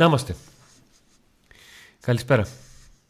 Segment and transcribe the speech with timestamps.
[0.00, 0.36] Να είμαστε.
[2.00, 2.46] Καλησπέρα.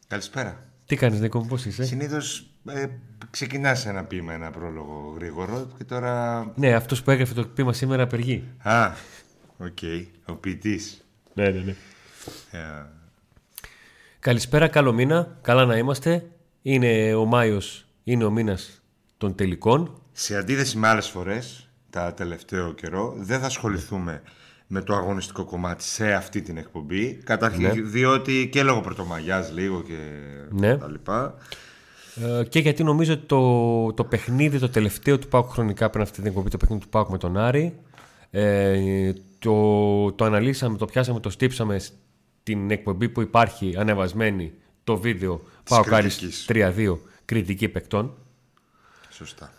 [0.08, 0.64] Καλησπέρα.
[0.86, 2.86] Τι κάνεις Νίκο, πώς είσαι; Συνήθως ε,
[3.30, 6.44] ξεκινάς ένα ποίημα, ένα πρόλογο γρήγορο και τώρα...
[6.56, 8.44] Ναι, αυτός που έγραφε το ποίημα σήμερα απεργεί.
[8.62, 8.92] Α,
[9.58, 9.78] οκ.
[10.26, 11.04] Ο ποιητής.
[11.34, 11.74] Ναι, ναι, ναι.
[12.50, 12.86] Ε,
[14.18, 15.38] Καλησπέρα, καλό μήνα.
[15.42, 16.30] Καλά να είμαστε.
[16.62, 18.82] Είναι ο Μάιος, είναι ο μήνας
[19.16, 20.02] των τελικών.
[20.12, 24.22] σε αντίθεση με άλλες φορές, τα τελευταίο καιρό, δεν θα ασχοληθούμε
[24.72, 27.14] με το αγωνιστικό κομμάτι σε αυτή την εκπομπή.
[27.14, 27.72] Καταρχήν, Ναι.
[27.72, 29.96] διότι και λόγω πρωτομαγιάς λίγο και
[30.50, 30.76] Ναι.
[30.76, 31.34] τα λοιπά.
[32.40, 36.16] Ε, και γιατί νομίζω ότι το, το παιχνίδι, το τελευταίο του Πάουκ χρονικά πριν αυτή
[36.18, 37.74] την εκπομπή, το παιχνίδι του Πάουκ με τον Άρη,
[38.30, 44.52] ε, το, το αναλύσαμε, το πιάσαμε, το στύψαμε στην εκπομπή που υπάρχει ανεβασμένη
[44.84, 46.46] το βίντεο Πάουκ Άρης κριτικής.
[46.48, 48.14] 3-2 κριτική παικτών.
[49.10, 49.52] Σωστά.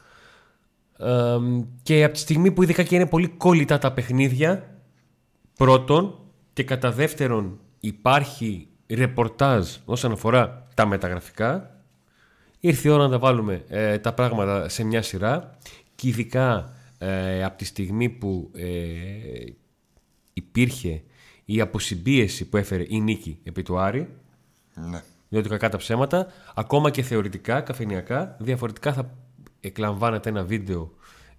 [0.97, 1.37] Ε,
[1.83, 4.70] και από τη στιγμή που ειδικά και είναι πολύ κόλλητα τα παιχνίδια,
[5.61, 6.19] πρώτον
[6.53, 11.81] και κατά δεύτερον υπάρχει ρεπορτάζ όσον αφορά τα μεταγραφικά,
[12.59, 15.57] ήρθε η ώρα να τα βάλουμε ε, τα πράγματα σε μια σειρά
[15.95, 18.67] και ειδικά ε, από τη στιγμή που ε,
[20.33, 21.03] υπήρχε
[21.45, 24.09] η αποσυμπίεση που έφερε η νίκη επί του Άρη,
[24.73, 25.03] Ναι.
[25.29, 29.13] διότι κακά τα ψέματα, ακόμα και θεωρητικά, καφενιακά, διαφορετικά θα
[29.59, 30.91] εκλαμβάνεται ένα βίντεο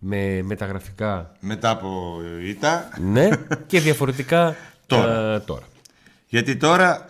[0.04, 3.28] με μεταγραφικά Μετά από ήττα, ναι
[3.66, 5.34] και διαφορετικά Τώρα.
[5.34, 5.62] ε, τώρα.
[6.26, 7.06] γιατί τώρα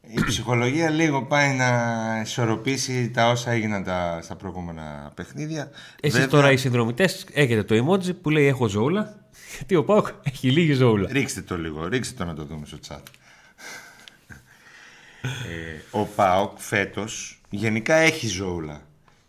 [0.00, 1.70] η ψυχολογία λίγο πάει να
[2.22, 5.70] ισορροπήσει τα όσα έγιναν τα, στα προηγούμενα παιχνίδια.
[6.00, 9.16] Εσείς Βέβαια, τώρα οι συνδρομητές έχετε το emoji που λέει έχω ζώουλα
[9.56, 11.08] γιατί ο Πάουκ έχει λίγη ζώουλα.
[11.12, 13.00] Ρίξτε το λίγο, ρίξτε το να το δούμε στο chat.
[15.20, 18.80] ε, ο ΠΑΟΚ φέτος γενικά έχει ζώουλα.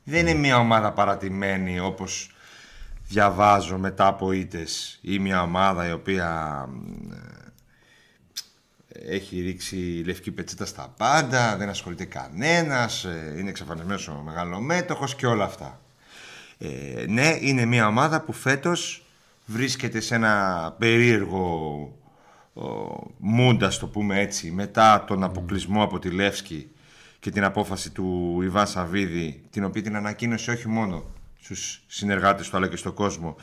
[0.04, 2.32] Δεν είναι μια ομάδα παρατημένη όπως
[3.10, 7.12] διαβάζω μετά από ήτες ή μια ομάδα η οποία μ,
[8.88, 15.16] ε, έχει ρίξει λευκή πετσέτα στα πάντα, δεν ασχολείται κανένας, ε, είναι εξαφανισμένος ο μεγαλομέτωχος
[15.16, 15.80] και όλα αυτά.
[16.58, 19.06] Ε, ναι, είναι μια ομάδα που φέτος
[19.46, 21.94] βρίσκεται σε ένα περίεργο
[23.18, 26.72] μούντα, ας το πούμε έτσι, μετά τον αποκλεισμό από τη Λεύσκη
[27.20, 31.06] και την απόφαση του Ιβάν Σαββίδη, την οποία την ανακοίνωσε όχι μόνο
[31.42, 33.36] στους συνεργάτες του αλλά και στον κόσμο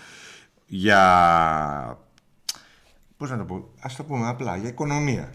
[0.67, 1.99] για...
[3.17, 5.33] Πώς να το πω, ας το πούμε απλά, για οικονομία.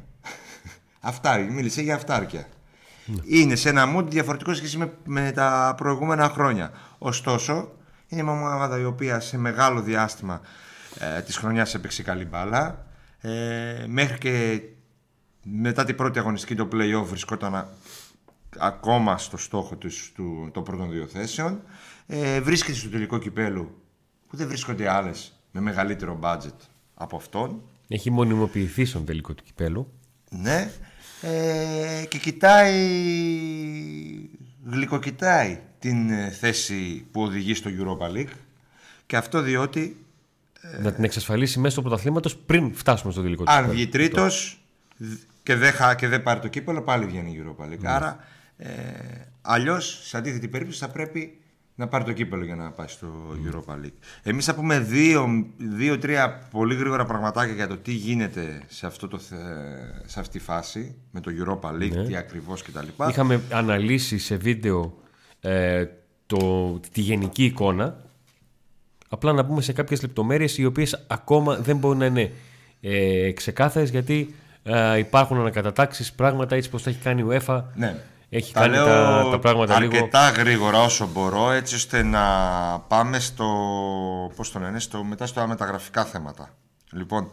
[0.99, 2.47] Αυτά, μίλησε για αυτάρκεια.
[3.23, 6.71] Είναι σε ένα mood διαφορετικό σχέση με, με τα προηγούμενα χρόνια.
[6.97, 7.71] Ωστόσο,
[8.07, 10.41] είναι μια ομάδα η οποία σε μεγάλο διάστημα
[10.99, 12.85] ε, της χρονιάς έπαιξε καλή μπάλα.
[13.21, 14.61] Ε, μέχρι και
[15.43, 17.67] μετά την πρώτη αγωνιστική το play-off βρισκόταν α-
[18.57, 21.61] ακόμα στο στόχο τους, του, των πρώτων δύο θέσεων.
[22.13, 23.81] Ε, βρίσκεται στο τελικό κυπέλου
[24.27, 26.55] που δεν βρίσκονται άλλες με μεγαλύτερο budget
[26.93, 27.61] από αυτόν.
[27.87, 29.91] Έχει μονιμοποιηθεί στον τελικό του κυπέλου.
[30.29, 30.71] Ναι.
[31.21, 32.75] Ε, και κοιτάει,
[34.65, 38.33] γλυκοκοιτάει την ε, θέση που οδηγεί στο Europa League.
[39.05, 40.05] Και αυτό διότι
[40.81, 43.77] Να την εξασφαλίσει μέσω του πρωταθλήματος πριν φτάσουμε στο τελικό του αν κυπέλου.
[43.77, 44.61] βγει τρίτος
[45.43, 47.83] και δεν, χα- και δεν πάρει το κύπελο, πάλι βγαίνει η Europa League.
[47.85, 48.19] Άρα,
[48.57, 48.69] ε,
[49.41, 51.35] αλλιώς, σε αντίθετη περίπτωση, θα πρέπει
[51.81, 53.07] να πάρει το κύπελο για να πάει στο
[53.51, 53.97] Europa League.
[54.23, 59.17] Εμείς θα πούμε δύο- δύο-τρία πολύ γρήγορα πραγματάκια για το τι γίνεται σε, αυτό το,
[59.19, 59.37] θε-
[60.05, 62.87] σε αυτή τη φάση με το Europa League, τι ακριβώς κτλ.
[63.09, 64.93] Είχαμε αναλύσει σε βίντεο
[65.41, 65.85] ε,
[66.25, 68.09] το, τη γενική εικόνα.
[69.09, 72.31] Απλά να πούμε σε κάποιες λεπτομέρειες οι οποίες ακόμα δεν μπορούν να είναι
[72.81, 77.63] ε, ξεκάθαρες γιατί ε, υπάρχουν ανακατατάξεις πράγματα έτσι πως τα έχει κάνει η UEFA.
[77.75, 77.95] Ναι.
[78.33, 79.95] Έχει Τα κάνει λέω τα, τα πράγματα λίγο...
[79.95, 82.21] αρκετά γρήγορα όσο μπορώ έτσι ώστε να
[82.79, 83.45] πάμε στο,
[84.35, 86.49] πώς το λένε, στο, μετά στα μεταγραφικά θέματα.
[86.91, 87.31] Λοιπόν,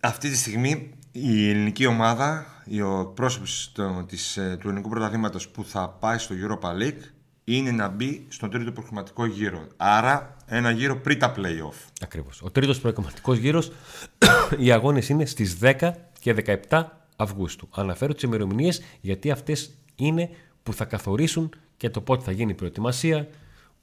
[0.00, 5.48] αυτή τη στιγμή η ελληνική ομάδα, η- ο πρόσωπος του, της, ε, του ελληνικού πρωταθλήματος
[5.48, 7.02] που θα πάει στο Europa League
[7.44, 9.66] είναι να μπει στον τρίτο προγραμματικό γύρο.
[9.76, 11.88] Άρα ένα γύρο πριν τα play-off.
[12.02, 12.42] Ακριβώς.
[12.42, 13.72] Ο τρίτος προκομματικός γύρος,
[14.58, 15.90] οι αγώνες είναι στις 10
[16.20, 16.34] και
[16.70, 16.84] 17
[17.16, 17.68] Αυγούστου.
[17.70, 20.30] Αναφέρω τις ημερομηνίες γιατί αυτές είναι
[20.62, 23.28] που θα καθορίσουν και το πότε θα γίνει η προετοιμασία,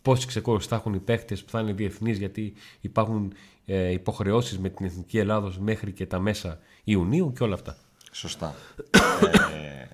[0.01, 3.33] πόσοι ξεκόρους θα έχουν οι παίχτες που θα είναι διεθνείς γιατί υπάρχουν
[3.66, 7.78] ε, υποχρεώσεις με την Εθνική Ελλάδος μέχρι και τα μέσα Ιουνίου και όλα αυτά.
[8.12, 8.56] Σωστά.
[9.24, 9.88] ε,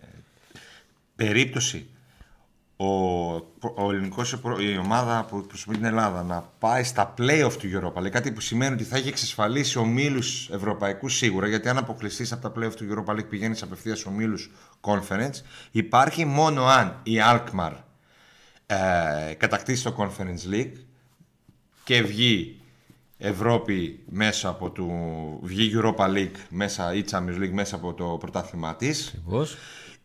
[1.16, 1.88] περίπτωση
[2.78, 2.86] ο,
[3.76, 8.02] ο ελληνικός, η ομάδα που προσωπεί την Ελλάδα να πάει στα play-off του Europa.
[8.02, 12.50] League, κάτι που σημαίνει ότι θα έχει εξασφαλίσει ομίλους ευρωπαϊκούς σίγουρα, γιατί αν αποκλειστείς από
[12.50, 14.52] τα play-off του Europa League πηγαίνεις απευθείας ομίλους
[14.82, 15.42] conference,
[15.72, 17.74] υπάρχει μόνο αν η Alkmaar
[18.66, 20.78] ε, κατακτήσει το Conference League
[21.84, 22.62] και βγει
[23.18, 24.86] Ευρώπη μέσα από το
[25.42, 29.14] βγει Europa League μέσα, ή Champions League μέσα από το πρωτάθλημά της.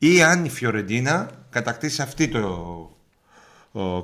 [0.05, 2.97] Ή αν η Φιωρεντίνα κατακτήσει αυτή το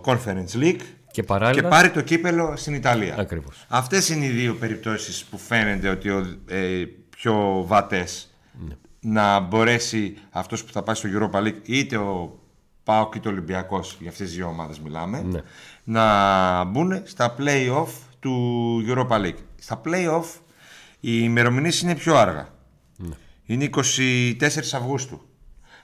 [0.04, 0.80] Conference League
[1.10, 1.62] και, παράλληλα...
[1.62, 3.16] και πάρει το κύπελο στην Ιταλία.
[3.18, 3.64] Ακριβώς.
[3.68, 8.34] Αυτές είναι οι δύο περιπτώσεις που φαίνεται ότι ο, ε, πιο βατές
[8.68, 8.74] ναι.
[9.00, 12.38] να μπορέσει αυτός που θα πάει στο Europa League είτε ο
[12.84, 15.40] Πάοκ είτε ο Ολυμπιακός για αυτές τις δύο ομάδες μιλάμε ναι.
[15.84, 17.90] να μπουν στα play-off
[18.20, 19.42] του Europa League.
[19.58, 20.40] Στα play-off
[21.00, 22.48] οι ημερομηνίες είναι πιο άργα.
[22.96, 23.14] Ναι.
[23.44, 23.82] Είναι 24
[24.72, 25.27] Αυγούστου.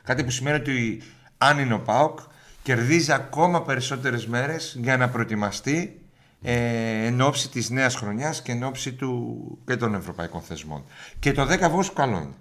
[0.04, 1.02] Κάτι που σημαίνει ότι
[1.38, 2.18] αν είναι ο ΠΑΟΚ
[2.62, 6.00] κερδίζει ακόμα περισσότερες μέρες για να προετοιμαστεί
[6.42, 10.84] ε, εν ώψη της νέας χρονιάς και εν ώψη του, και των ευρωπαϊκών θεσμών.
[11.18, 12.34] Και το 10 Αυγούστου καλό είναι.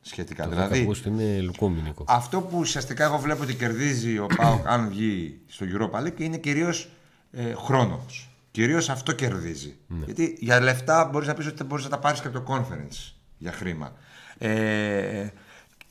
[0.00, 0.44] Σχετικά.
[0.44, 2.04] Το δηλαδή, 10 Αυγούστου είναι λουκούμινικο.
[2.08, 6.36] Αυτό που ουσιαστικά εγώ βλέπω ότι κερδίζει ο ΠΑΟΚ αν βγει στο Europa League είναι
[6.36, 6.88] κυρίως
[7.32, 8.30] ε, χρόνος.
[8.50, 9.76] Κυρίως αυτό κερδίζει.
[9.86, 10.04] Ναι.
[10.04, 13.12] Γιατί για λεφτά μπορείς να πεις ότι μπορείς να τα πάρεις και από το conference
[13.38, 13.92] για χρήμα.
[14.38, 15.26] Ε,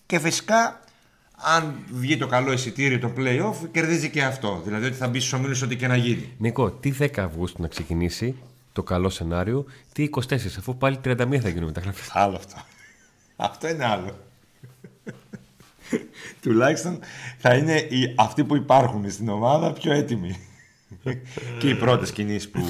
[0.05, 0.79] και φυσικά,
[1.35, 4.61] αν βγει το καλό εισιτήριο το playoff, κερδίζει και αυτό.
[4.63, 6.33] Δηλαδή ότι θα μπει στους ομίλους ό,τι και να γίνει.
[6.37, 8.35] Νίκο, τι 10 Αυγούστου να ξεκινήσει
[8.73, 10.21] το καλό σενάριο, τι 24,
[10.57, 12.09] αφού πάλι 31 θα γίνουν μεταγραφές.
[12.11, 12.55] Άλλο αυτό.
[13.35, 14.17] αυτό είναι άλλο.
[16.41, 16.99] Τουλάχιστον
[17.37, 20.39] θα είναι οι, αυτοί που υπάρχουν στην ομάδα πιο έτοιμοι.
[21.59, 22.65] και οι πρώτες κινήσεις που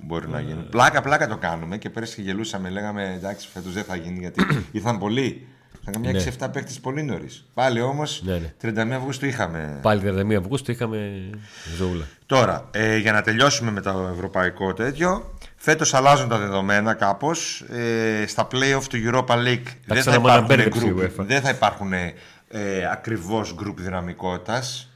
[0.00, 0.68] μπορεί να γίνουν.
[0.68, 2.70] Πλάκα, πλάκα το κάνουμε και πέρυσι γελούσαμε.
[2.70, 5.46] Λέγαμε εντάξει, φέτος δεν θα γίνει γιατί ήρθαν πολλοί.
[5.88, 7.44] Είχαν μια 6-7 παίχτε πολύ νωρίς.
[7.54, 8.94] Πάλι όμως ναι, 31 ναι.
[8.94, 9.78] Αυγούστου είχαμε.
[9.82, 11.30] Πάλι 31 Αυγούστου είχαμε
[11.76, 12.04] ζώουλα.
[12.26, 17.60] Τώρα, ε, για να τελειώσουμε με το ευρωπαϊκό τέτοιο, φέτος αλλάζουν τα δεδομένα κάπως.
[17.60, 22.12] Ε, στα playoff του Europa League δεν θα, υπάρχουν group, δεν θα υπάρχουν ε,
[22.92, 24.88] ακριβώς γκρουπ δυναμικότητας.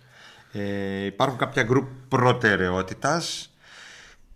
[0.52, 3.52] Ε, υπάρχουν κάποια γκρουπ προτεραιότητας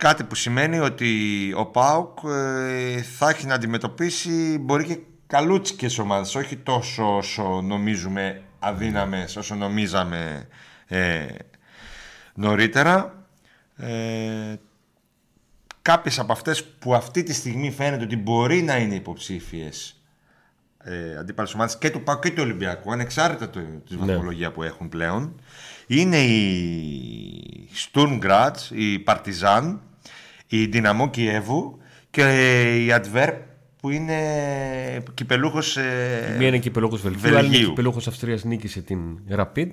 [0.02, 1.10] κάτι που σημαίνει ότι
[1.56, 4.98] ο ΠΑΟΚ ε, θα έχει να αντιμετωπίσει μπορεί και
[5.32, 10.49] καλούτσικες ομάδες όχι τόσο όσο νομίζουμε αδύναμες όσο νομίζαμε
[10.87, 11.26] ε,
[12.34, 13.25] νωρίτερα
[13.76, 14.55] ε,
[15.82, 20.02] κάποιες από αυτές που αυτή τη στιγμή φαίνεται ότι μπορεί να είναι υποψήφιες
[20.79, 23.61] ε, αντίπαλες ομάδες και του ΠΑΟΚ και του Ολυμπιακού ανεξάρτητα τη
[23.96, 23.96] ναι.
[23.96, 25.40] βαθμολογία που έχουν πλέον
[25.87, 28.19] είναι η Sturm
[28.70, 29.81] η Παρτιζάν,
[30.46, 31.79] η Δυναμό Κιέβου
[32.11, 32.23] και
[32.84, 33.38] η Adverb
[33.82, 36.34] που είναι κυπελούχος ε...
[36.38, 39.70] Μία είναι κυπελούχος Βελγίου, άλλη είναι κυπελούχος Αυστρίας νίκησε την Rapid.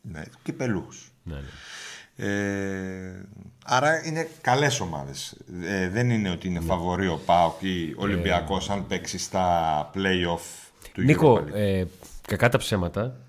[0.00, 1.12] Ναι, κυπελούχος.
[1.22, 2.26] Ναι, ναι.
[2.26, 3.26] Ε,
[3.64, 5.36] άρα είναι καλές ομάδες.
[5.62, 6.64] Ε, δεν είναι ότι είναι ναι.
[6.64, 11.84] φαβορή ο ΠΑΟΚ ή ο Ολυμπιακός αν παίξει στα play-off του Νίκο, ε,
[12.26, 13.20] κακά τα ψέματα,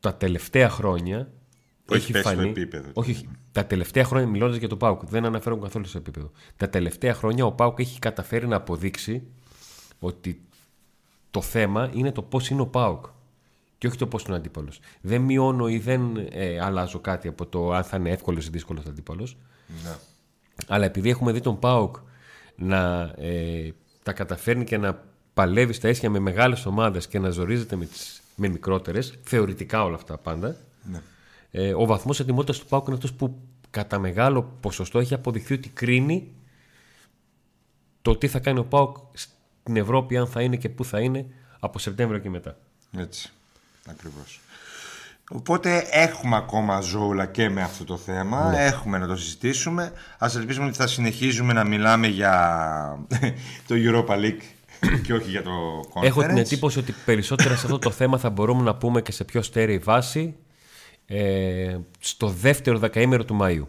[0.00, 1.28] τα τελευταία χρόνια
[1.92, 2.48] έχει, έχει φανεί.
[2.48, 2.90] επίπεδο.
[2.92, 6.30] Όχι, τα τελευταία χρόνια, μιλώντας για τον Πάουκ, δεν αναφέρω καθόλου στο επίπεδο.
[6.56, 9.22] Τα τελευταία χρόνια ο Πάουκ έχει καταφέρει να αποδείξει
[9.98, 10.40] ότι
[11.30, 13.04] το θέμα είναι το πώς είναι ο Πάουκ
[13.78, 14.80] και όχι το πώς είναι ο αντίπαλος.
[15.00, 18.84] Δεν μειώνω ή δεν ε, αλλάζω κάτι από το αν θα είναι εύκολος ή δύσκολος
[18.86, 19.36] αντίπαλος.
[19.84, 19.94] Ναι.
[20.68, 21.96] Αλλά επειδή έχουμε δει τον Πάουκ
[22.56, 23.70] να ε,
[24.02, 25.02] τα καταφέρνει και να
[25.34, 29.94] παλεύει στα αίσια με μεγάλες ομάδες και να ζορίζεται με, τις, με μικρότερες, θεωρητικά όλα
[29.94, 30.56] αυτά πάντα.
[30.90, 31.00] Ναι
[31.56, 33.38] ε, ο βαθμός ετοιμότητας του Πάουκ είναι αυτός που
[33.70, 36.32] κατά μεγάλο ποσοστό έχει αποδειχθεί ότι κρίνει
[38.02, 38.96] το τι θα κάνει ο Πάουκ
[39.64, 41.26] στην Ευρώπη, αν θα είναι και πού θα είναι
[41.60, 42.56] από Σεπτέμβριο και μετά.
[42.98, 43.30] Έτσι.
[43.86, 44.40] Ακριβώς.
[45.30, 48.50] Οπότε έχουμε ακόμα ζώουλα και με αυτό το θέμα.
[48.50, 48.64] Ναι.
[48.64, 49.92] Έχουμε να το συζητήσουμε.
[50.18, 52.98] Α ελπίσουμε ότι θα συνεχίζουμε να μιλάμε για
[53.68, 54.42] το Europa League
[55.02, 55.50] και όχι για το
[55.94, 56.04] Conference.
[56.04, 59.24] Έχω την εντύπωση ότι περισσότερα σε αυτό το θέμα θα μπορούμε να πούμε και σε
[59.24, 60.36] πιο στέρεη βάση
[61.06, 63.66] ε, στο δεύτερο δεκαήμερο του Μαΐου.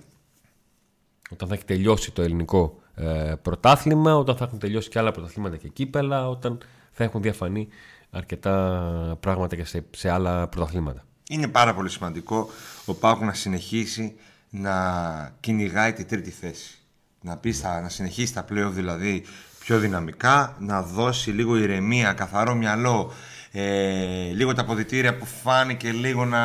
[1.29, 5.57] Όταν θα έχει τελειώσει το ελληνικό ε, πρωτάθλημα, όταν θα έχουν τελειώσει και άλλα πρωταθλήματα
[5.57, 6.57] και κύπελα, όταν
[6.91, 7.67] θα έχουν διαφανεί
[8.09, 11.03] αρκετά πράγματα και σε, άλλα πρωταθλήματα.
[11.29, 12.49] Είναι πάρα πολύ σημαντικό
[12.85, 14.15] ο Πάκου να συνεχίσει
[14.49, 16.77] να κυνηγάει τη τρίτη θέση.
[17.21, 19.23] Να, πει, να συνεχίσει τα πλέον δηλαδή
[19.65, 23.11] πιο δυναμικά, να δώσει λίγο ηρεμία, καθαρό μυαλό
[23.51, 26.39] ε, λίγο τα αποδητήρια που φάνηκε λίγο να.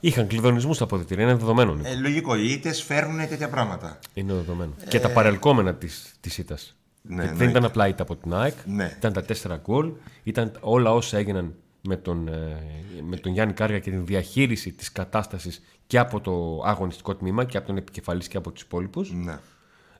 [0.00, 1.78] Είχαν κλειδονισμούς στα αποδητήρια, είναι δεδομένο.
[1.82, 3.98] Ε, λογικό, οι ήττες φέρνουν τέτοια πράγματα.
[4.14, 4.72] Είναι δεδομένο.
[4.84, 4.88] Ε...
[4.88, 5.74] Και τα παρελκόμενα
[6.20, 6.76] της ήττας.
[7.02, 8.94] Ναι, δεν ήταν απλά ήττα από την ΑΕΚ, ναι.
[8.96, 12.62] ήταν τα τέσσερα γκολ, ήταν όλα όσα έγιναν με τον, ε,
[13.02, 17.56] με τον Γιάννη Κάργα και την διαχείριση της κατάστασης και από το αγωνιστικό τμήμα και
[17.56, 19.12] από τον επικεφαλής και από τους υπόλοιπους.
[19.12, 19.38] Ναι.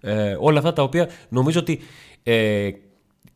[0.06, 1.80] Ε, όλα αυτά τα οποία νομίζω ότι
[2.26, 2.70] ε,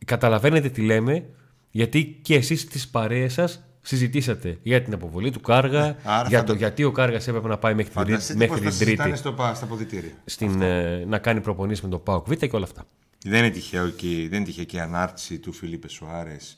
[0.05, 1.25] καταλαβαίνετε τι λέμε
[1.71, 6.43] γιατί και εσείς στις παρέες σας συζητήσατε για την αποβολή του Κάργα, άρα για θα
[6.43, 8.69] το το- γιατί ο Κάργας έπρεπε να πάει μέχρι, την, Τρί- Φανταστείτε μέχρι πώς θα
[8.69, 10.11] την συζητάνε Τρίτη στο, πα- στα αποδητήρια.
[10.25, 12.85] στην, ε, να κάνει προπονήσεις με τον Πάοκ Β και όλα αυτά.
[13.25, 16.57] Δεν είναι τυχαίο εκεί, δεν είναι τυχαία και η ανάρτηση του Φιλίπε Σουάρες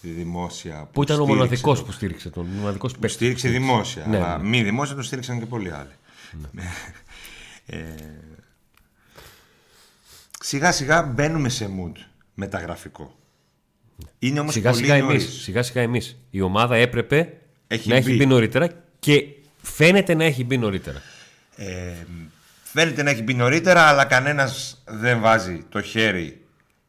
[0.00, 0.88] δημόσια.
[0.92, 2.46] Που ήταν ο στήριξε μοναδικός το- που στήριξε τον.
[2.60, 4.06] μοναδικός που στήριξε δημόσια.
[4.06, 4.48] Ναι, αλλά ναι.
[4.48, 5.90] μη δημόσια τον στήριξαν και πολλοί άλλοι.
[7.66, 7.76] ε,
[10.42, 11.92] σιγά σιγά μπαίνουμε σε mood
[12.34, 13.14] μεταγραφικό.
[14.18, 15.06] Είναι όμως Σιγά πολύ σιγά εμείς.
[15.06, 15.42] νωρίς.
[15.42, 16.16] Σιγά σιγά εμείς.
[16.30, 17.32] Η ομάδα έπρεπε
[17.66, 18.16] Έχει να έχει μπει.
[18.16, 18.68] μπει νωρίτερα
[18.98, 19.24] και
[19.62, 21.02] φαίνεται να έχει μπει νωρίτερα.
[21.56, 21.92] Ε,
[22.62, 26.44] φαίνεται να έχει μπει νωρίτερα, αλλά κανένας δεν βάζει το χέρι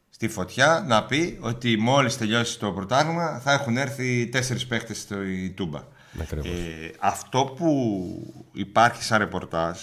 [0.10, 5.15] στη φωτιά να πει ότι μόλις τελειώσει το πρωτάθλημα θα έχουν έρθει τέσσερις παίχτες στο
[5.55, 5.84] Τούμπα.
[6.22, 6.48] Ακριβώς.
[6.48, 9.79] Ε, αυτό που υπάρχει σαν ρεπορτάζ,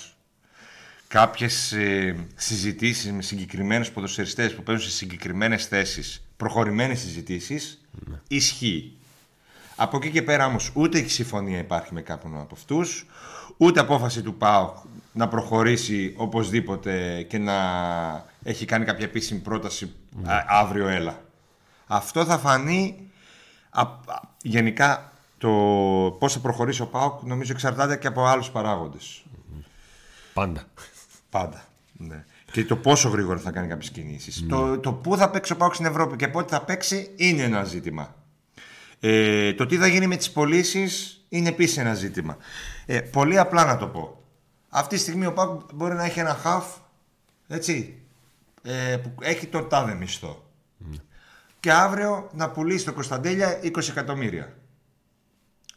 [1.09, 7.81] κάποιες ε, συζητήσεις με συγκεκριμένους ποδοσφαιριστές που παίζουν σε συγκεκριμένες θέσεις, προχωρημένες συζητήσεις,
[8.29, 8.93] ισχύει.
[9.77, 13.07] Από εκεί και πέρα όμως ούτε η συμφωνία υπάρχει με κάποιον από αυτούς,
[13.57, 14.77] ούτε απόφαση του ΠΑΟΚ
[15.13, 17.55] να προχωρήσει οπωσδήποτε και να
[18.43, 21.21] έχει κάνει κάποια επίσημη πρόταση α, αύριο έλα.
[21.87, 23.11] Αυτό θα φανεί
[23.71, 23.97] α, α,
[24.43, 25.49] γενικά το
[26.19, 29.23] πώς θα προχωρήσει ο ΠΑΟΚ νομίζω εξαρτάται και από άλλους παράγοντες.
[30.35, 30.65] Πάντα.
[31.31, 31.65] Πάντα.
[31.93, 32.25] Ναι.
[32.53, 34.47] Και το πόσο γρήγορα θα κάνει κάποιες κινήσεις.
[34.49, 37.65] Το, το πού θα παίξει ο Πάουκ στην Ευρώπη και πότε θα παίξει είναι ένα
[37.65, 38.15] ζήτημα.
[39.01, 42.37] Ε, το τι θα γίνει με τις πωλήσεις είναι επίσης ένα ζήτημα.
[42.87, 44.23] Ε, πολύ απλά να το πω.
[44.69, 46.67] Αυτή τη στιγμή ο Πάουκ μπορεί να έχει ένα χαφ
[47.49, 48.03] έτσι,
[48.63, 50.43] ε, που έχει τον τάδε μισθό.
[51.61, 54.57] Και αύριο να πουλήσει το Κωνσταντέλια 20 εκατομμύρια.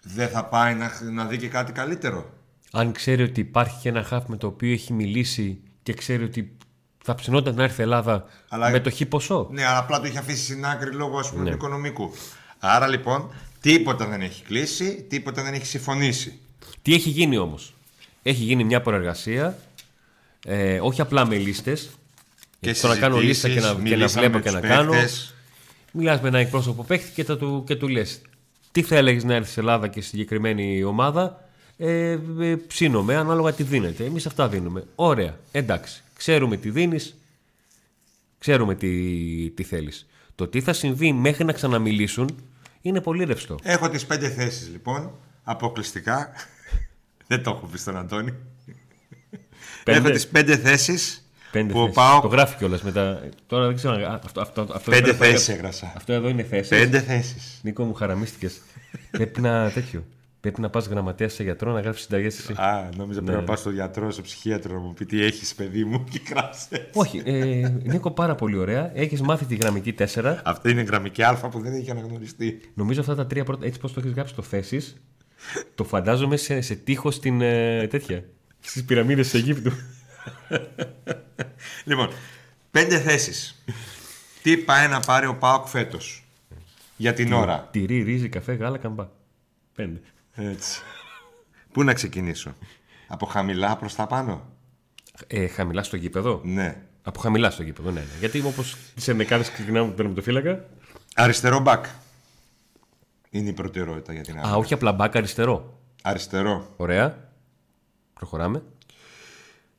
[0.04, 2.34] Δεν θα πάει να, να δει και κάτι καλύτερο.
[2.72, 6.58] Αν ξέρει ότι υπάρχει και ένα χάφ με το οποίο έχει μιλήσει και ξέρει ότι
[7.04, 9.48] θα ψινόταν να έρθει η Ελλάδα Αλλά- με το χ ποσό.
[9.52, 12.12] Ναι, αλλά απλά το είχε αφήσει στην άκρη λόγω ας πούμε, του οικονομικού.
[12.60, 16.40] Άρα λοιπόν, τίποτα δεν έχει κλείσει, τίποτα δεν έχει συμφωνήσει.
[16.82, 17.74] Τι έχει γίνει όμως;
[18.24, 19.58] Έχει γίνει μια προεργασία,
[20.46, 21.90] ε, όχι απλά με λίστες.
[22.60, 24.60] Και το να κάνω λίστα και να, συζητήσεις, και να μιλήσαμε βλέπω με και να
[24.62, 24.92] τους κάνω.
[24.92, 25.34] παίκτες.
[25.92, 28.22] Μιλάς με ένα εκπρόσωπο παίχτη και, θα του, και του λες:
[28.72, 31.41] Τι θα έλεγε να έρθει στην Ελλάδα και στη συγκεκριμένη ομάδα;
[31.84, 34.06] Ε, ε, ψήνομαι ανάλογα τι δίνεται.
[34.06, 34.84] Εμείς αυτά δίνουμε.
[34.96, 35.38] Ωραία.
[35.52, 36.04] Εντάξει.
[36.18, 37.16] Ξέρουμε τι δίνεις.
[38.40, 38.90] Ξέρουμε τι,
[39.50, 40.08] τι θέλεις.
[40.36, 42.36] Το τι θα συμβεί μέχρι να ξαναμιλήσουν
[42.82, 43.56] είναι πολύ ρευστό.
[43.64, 45.12] Έχω τις πέντε θέσεις λοιπόν,
[45.44, 46.30] αποκλειστικά.
[47.28, 48.34] δεν το έχω πει στον Αντώνη.
[49.84, 49.98] Πέντε.
[49.98, 51.96] Έχω τις πέντε θέσεις Πέντε που ο θέσεις.
[51.96, 52.22] Πάοκ...
[52.22, 53.30] Το γράφει κιόλας μετά.
[53.48, 54.08] Τώρα δεν ξέρω.
[54.12, 55.94] α, Αυτό, αυτό, αυτό, Πέντε αυτό- θέσεις έγραψα.
[55.96, 56.68] Αυτό εδώ είναι θέσεις.
[56.68, 57.60] Πέντε θέσεις.
[57.64, 58.62] Νίκο μου χαραμίστηκες.
[59.12, 60.04] Πρέπει να τέτοιο.
[60.42, 62.54] Πρέπει να πας γραμματέα σε γιατρό να γράφει συνταγές εσύ.
[62.54, 63.26] Α, νόμιζα Ναι.
[63.26, 66.20] πρέπει να πάω στο γιατρό, στο ψυχίατρο να μου πει τι έχεις παιδί μου και
[66.20, 66.90] κράσε.
[66.94, 68.92] Όχι, ε, Νίκο, πάρα πολύ ωραία.
[68.94, 70.42] Έχεις μάθει τη γραμμική 4.
[70.44, 72.62] Αυτή είναι η γραμμική α που δεν έχει αναγνωριστεί.
[72.74, 74.96] Νομίζω αυτά τα τρία πρώτα, έτσι πώς το έχεις γράψει το θέσεις,
[75.76, 78.24] το φαντάζομαι σε, σε τείχος στην ε, τέτοια.
[78.60, 79.72] Στις πυραμίδες της Αιγύπτου.
[81.86, 82.10] Λοιπόν,
[82.72, 83.64] πέντε θέσεις.
[84.42, 86.26] Τι πάει να πάρει ο Πάοκ φέτος.
[86.98, 89.12] Για την ώρα; Τυρί, ρύζι, καφέ, γάλα, καμπά.
[89.76, 90.00] Πέντε.
[90.36, 90.82] Έτσι.
[91.72, 92.56] Πού να ξεκινήσω;
[93.08, 94.50] Από χαμηλά προς τα πάνω;
[95.28, 96.82] Ε, χαμηλά στο γήπεδο; Ναι.
[97.04, 98.00] Από χαμηλά στο γήπεδο, ναι.
[98.00, 98.06] ναι.
[98.20, 100.66] Γιατί όπως τις ενδεκάδες ξεκινάμε με τον τερματοφύλακα.
[101.16, 101.86] Αριστερό μπακ.
[103.30, 104.58] Είναι η προτεραιότητα για την Α, άμυνα.
[104.58, 105.80] όχι απλά μπακ αριστερό.
[106.02, 106.74] Αριστερό.
[106.78, 107.30] Ωραία.
[108.14, 108.64] Προχωράμε.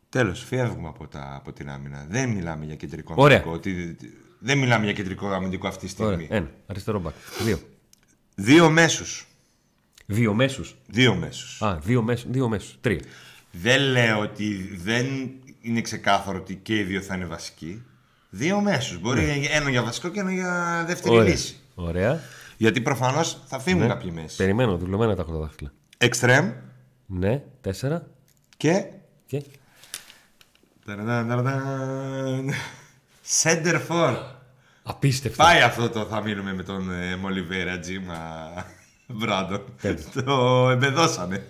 [0.08, 2.06] Τέλος, φεύγουμε από, τα, από την άμυνα.
[2.08, 3.36] Δεν μιλάμε για κεντρικό Ωραία.
[3.38, 3.58] αμυντικό.
[3.58, 6.12] Τι- τι- δεν μιλάμε για κεντρικό αμυντικό αυτή τη στιγμή.
[6.12, 6.26] Ωραία.
[6.30, 6.50] Ένα.
[6.66, 7.14] Αριστερό μπακ.
[7.44, 7.58] Δύο.
[8.34, 9.26] Δύο μέσους.
[10.12, 10.74] Δύο μέσους.
[10.86, 11.62] Δύο μέσους.
[11.62, 12.30] Α, δύο μέσους.
[12.30, 12.76] Δύο μέσους.
[12.80, 13.00] Τρία.
[13.50, 15.06] Δεν λέω ότι δεν
[15.60, 17.82] είναι ξεκάθαρο ότι και οι δύο θα είναι βασικοί.
[18.30, 18.98] Δύο μέσους.
[19.00, 21.20] Μπορεί ένα για βασικό και ένα για δεύτερη Ναι.
[21.20, 21.32] Ωραία.
[21.32, 21.56] λύση.
[21.74, 22.20] Ωραία.
[22.56, 23.88] Γιατί προφανώς θα φύγουν Ναι.
[23.88, 24.36] κάποιοι μέση.
[24.36, 25.72] Περιμένω, δουλεμένα τα έχω τα δάχτυλα.
[25.98, 26.50] Εξτρέμ
[27.06, 28.06] Ναι, τέσσερα.
[28.56, 28.84] και.
[29.26, 29.42] Και;
[33.42, 34.16] Center for.
[34.82, 35.42] Απίστευτο.
[35.42, 38.18] Πάει αυτό το θα μείνουμε με τον ε, Μολιβέρα Τζίμα
[39.14, 39.64] Μπράντον.
[39.82, 40.02] Πέντε.
[40.24, 41.46] το εμπεδώσανε.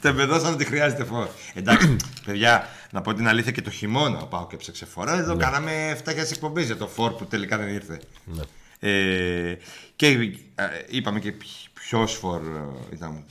[0.00, 1.26] το εμπεδώσανε ότι χρειάζεται φόρ.
[1.54, 5.08] Εντάξει, παιδιά, να πω την αλήθεια και το χειμώνα ο Πάοκ έψαξε φόρ.
[5.08, 8.00] Εδώ κάναμε 7.000 εκπομπέ για το φόρ που τελικά δεν ήρθε.
[8.24, 8.42] Ναι.
[8.82, 9.58] Ε,
[9.96, 11.34] και ε, είπαμε και
[11.72, 13.24] ποιος φόρ ε, ήταν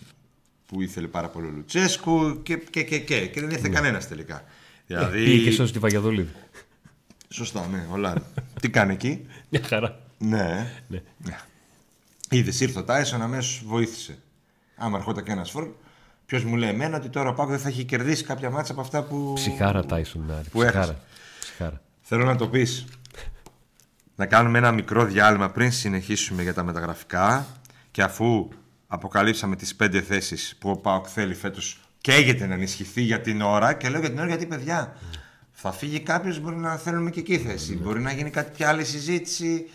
[0.66, 4.44] που ήθελε πάρα πολύ ο Λουτσέσκου και, και, και, και, και δεν ήρθε κανένας τελικά.
[4.86, 5.25] Δηλαδή, Ναι.
[5.25, 6.32] Πήγε και σώσει τη Βαγιαδολίδη.
[7.30, 8.32] Σωστά, ναι, όλα.
[8.62, 10.00] Τι κάνει εκεί; Μια χαρά.
[10.18, 10.72] Ναι.
[10.88, 11.01] Ναι.
[12.32, 14.18] Είδες, ήρθε ο Τάισον, αμέσως βοήθησε.
[14.76, 15.68] Άμα ερχόταν και ένας φόρ,
[16.26, 18.82] ποιος μου λέει εμένα ότι τώρα ο Πάκο δεν θα έχει κερδίσει κάποια μάτσα από
[18.82, 19.32] αυτά που.
[19.36, 20.32] Ψυχάρα Τάισον.
[20.32, 20.50] Άρη.
[20.50, 20.78] Που έχασε.
[20.80, 20.98] Ψυχάρα.
[21.40, 21.82] Ψυχάρα.
[22.02, 22.86] Θέλω να το πεις.
[24.16, 27.48] να κάνουμε ένα μικρό διάλειμμα πριν συνεχίσουμε για τα μεταγραφικά
[27.92, 28.50] και αφού
[28.88, 33.74] αποκαλύψαμε τις πέντε θέσεις που ο ΠΑΟΚ θέλει φέτος καίγεται να ενισχυθεί για την ώρα
[33.74, 34.96] και λέω για την ώρα γιατί παιδιά
[35.52, 37.76] θα φύγει κάποιος μπορεί να θέλουμε και εκεί θέση.
[37.76, 39.70] Μπορεί να γίνει κάτι πια άλλη συζήτηση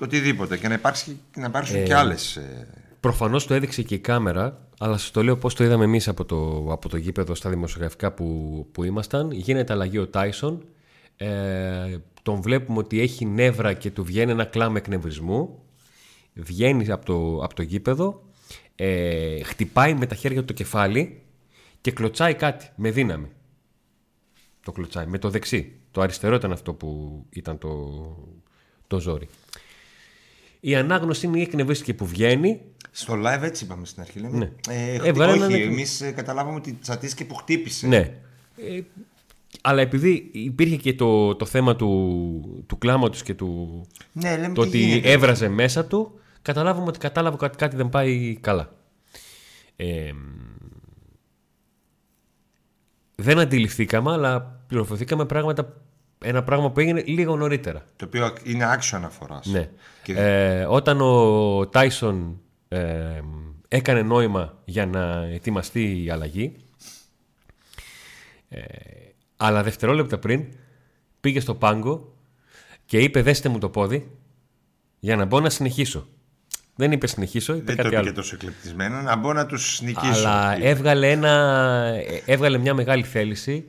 [0.00, 2.68] οτιδήποτε και να, υπάρξει, να υπάρξουν Ε, και άλλες ε,
[3.02, 6.24] Προφανώς το έδειξε και η κάμερα, αλλά σας το λέω πώς το είδαμε εμείς από
[6.24, 9.30] το, από το γήπεδο στα δημοσιογραφικά που, που ήμασταν.
[9.30, 10.64] Γίνεται αλλαγή ο Τάισον.
[11.16, 15.62] Ε, τον βλέπουμε ότι έχει νεύρα και του βγαίνει ένα κλάμα εκνευρισμού.
[16.34, 18.22] Βγαίνει από το, από το γήπεδο,
[18.74, 21.22] ε, χτυπάει με τα χέρια του το κεφάλι
[21.80, 23.28] και κλωτσάει κάτι με δύναμη.
[24.64, 25.80] Το κλωτσάει με το δεξί.
[25.90, 27.70] Το αριστερό ήταν αυτό που ήταν το,
[28.86, 29.28] το ζόρι.
[30.64, 34.18] Η ανάγνωση είναι η εκνευρίστηκε που βγαίνει, Στο live έτσι είπαμε στην αρχή.
[34.20, 34.38] Λέμε.
[34.38, 34.50] Ναι.
[34.74, 37.86] Ε, χτι- Έβγαλε όχι, έναν- εμείς καταλάβαμε ότι τσατίστηκε που χτύπησε.
[37.86, 37.96] Ναι.
[38.56, 38.80] Ε,
[39.62, 44.62] αλλά επειδή υπήρχε και το, το θέμα του, του κλάματος και του Ναι, λέμε το
[44.62, 45.12] τι ότι γίνεται.
[45.12, 48.72] έβραζε μέσα του, καταλάβαμε ότι κατάλαβε ότι κάτι δεν πάει καλά.
[49.76, 50.12] Ε,
[53.14, 55.76] δεν αντιληφθήκαμε, αλλά πληροφορηθήκαμε πράγματα,
[56.22, 57.84] ένα πράγμα που έγινε λίγο νωρίτερα.
[57.96, 59.46] Το οποίο είναι άξιο αναφοράς.
[59.46, 59.68] Ναι.
[60.02, 63.20] Και- Ε, όταν ο Τάισον ε,
[63.68, 66.56] έκανε νόημα για να ετοιμαστεί η αλλαγή,
[68.48, 68.60] ε,
[69.36, 70.44] αλλά δευτερόλεπτα πριν
[71.20, 72.12] πήγε στο πάγκο
[72.86, 74.10] και είπε δέστε μου το πόδι
[74.98, 76.06] για να μπω να συνεχίσω.
[76.76, 78.06] Δεν είπε συνεχίσω, είπε Δεν το κάτι είπε άλλο.
[78.08, 79.00] και τόσο εκλεπτισμένο.
[79.00, 80.12] Να μπω να τους νικήσω.
[80.12, 81.30] Αλλά έβγαλε, ένα,
[81.94, 83.64] ε, έβγαλε μια μεγάλη θέληση,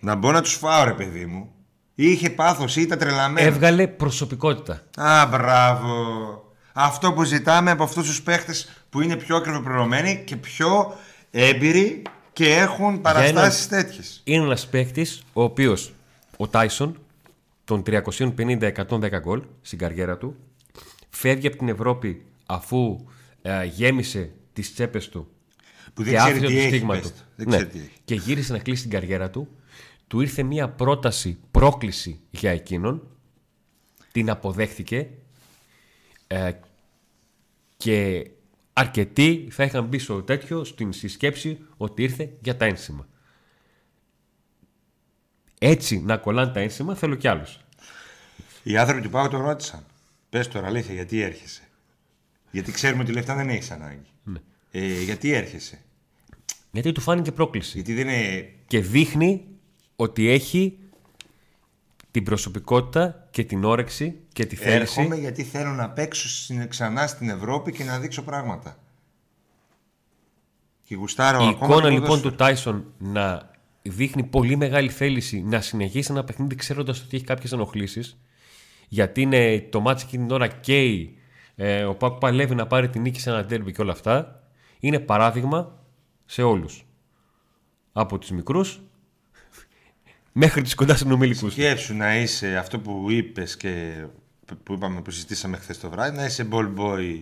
[0.00, 1.50] Να μπω να τους φάω, ρε παιδί μου.
[1.98, 3.52] Ή είχε πάθος ή ήταν τρελαμένος.
[3.54, 4.82] έβγαλε προσωπικότητα.
[4.96, 5.94] Α, μπράβο.
[6.72, 10.96] Αυτό που ζητάμε από αυτούς τους παίχτες που είναι πιο ακριβοπληρωμένοι και πιο
[11.30, 14.20] έμπειροι και έχουν παραστάσεις τέτοιες.
[14.24, 15.92] Είναι ένας παίκτη ο οποίος,
[16.36, 16.98] ο Τάισον,
[17.64, 20.36] των 350-110 γκολ στην καριέρα του,
[21.10, 22.98] φεύγει από την Ευρώπη αφού
[23.42, 25.28] ε, γέμισε τις τσέπες του
[25.94, 27.08] Που δεν και ξέρει άφησε τι το έχει, στίγμα πες του.
[27.08, 27.22] του.
[27.36, 27.56] Δεν Ναι.
[27.56, 27.90] ξέρει τι έχει.
[28.04, 29.48] Και γύρισε να κλείσει την καριέρα του.
[30.08, 33.10] Του ήρθε μια πρόταση, πρόκληση για εκείνον.
[34.12, 35.10] Την αποδέχτηκε.
[36.26, 36.52] ε,
[37.76, 38.30] και
[38.72, 43.08] αρκετοί θα είχαν μπει στο τέτοιο, στην συσκέψη ότι ήρθε για τα ένσημα.
[45.58, 47.60] Έτσι να κολλάνε τα ένσημα θέλω κι άλλους.
[48.62, 49.84] Οι άνθρωποι του Πάου το ρώτησαν.
[50.28, 51.62] Πες τώρα αλήθεια, γιατί έρχεσαι;
[52.50, 54.06] Γιατί ξέρουμε ότι λεφτά δεν έχεις ανάγκη.
[54.24, 54.38] Ναι.
[54.70, 55.84] Ε, γιατί έρχεσαι;
[56.70, 57.70] Γιατί του φάνηκε πρόκληση.
[57.74, 58.52] Γιατί δεν είναι.
[58.66, 59.46] Και δείχνει
[59.96, 60.78] ότι έχει
[62.10, 65.00] την προσωπικότητα και την όρεξη και τη θέληση.
[65.00, 68.76] Έρχομαι γιατί θέλω να παίξω στην- ξανά στην Ευρώπη και να δείξω πράγματα.
[70.84, 72.30] Και γουστάρω Η ακόμα εικόνα το λοιπόν ποδόσφαιρο.
[72.30, 73.50] του Τάισον να
[73.82, 78.18] δείχνει πολύ μεγάλη θέληση να συνεχίσει ένα παιχνίδι ξέροντας ότι έχει κάποιες ενοχλήσεις.
[78.88, 81.18] Γιατί είναι το μάτι εκείνη την ώρα καίει.
[81.54, 84.42] Ε, ο Πάκου παλεύει να πάρει την νίκη σε ένα τέρμπι και όλα αυτά.
[84.80, 85.78] Είναι παράδειγμα
[86.24, 86.86] σε όλους.
[87.92, 88.80] Από τους μικρούς
[90.38, 91.52] μέχρι του κοντά συνομιλικούς.
[91.52, 94.04] Σκέψου να είσαι αυτό που είπες και
[94.62, 97.18] που είπαμε που συζητήσαμε χθες το βράδυ, να είσαι ball boy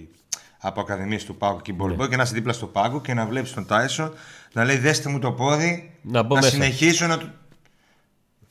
[0.59, 2.05] από ακαδημίες του Πάγου και ball Ναι.
[2.05, 4.13] boy και να είσαι δίπλα στο Πάγο και να βλέπεις τον Τάισον
[4.53, 6.49] να λέει δέστε μου το πόδι, Να μπω μέσα».
[6.51, 7.31] συνεχίσω να του...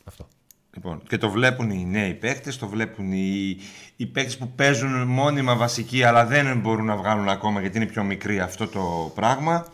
[0.04, 0.28] Αυτό.
[0.74, 3.58] Λοιπόν, και το βλέπουν οι νέοι παίκτες, το βλέπουν οι,
[3.96, 8.04] οι παίκτες που παίζουν μόνιμα βασική αλλά δεν μπορούν να βγάλουν ακόμα γιατί είναι πιο
[8.04, 9.66] μικρή αυτό το πράγμα.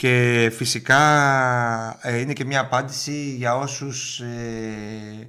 [0.00, 0.98] Και φυσικά
[2.02, 5.28] ε, είναι και μια απάντηση για όσους ε,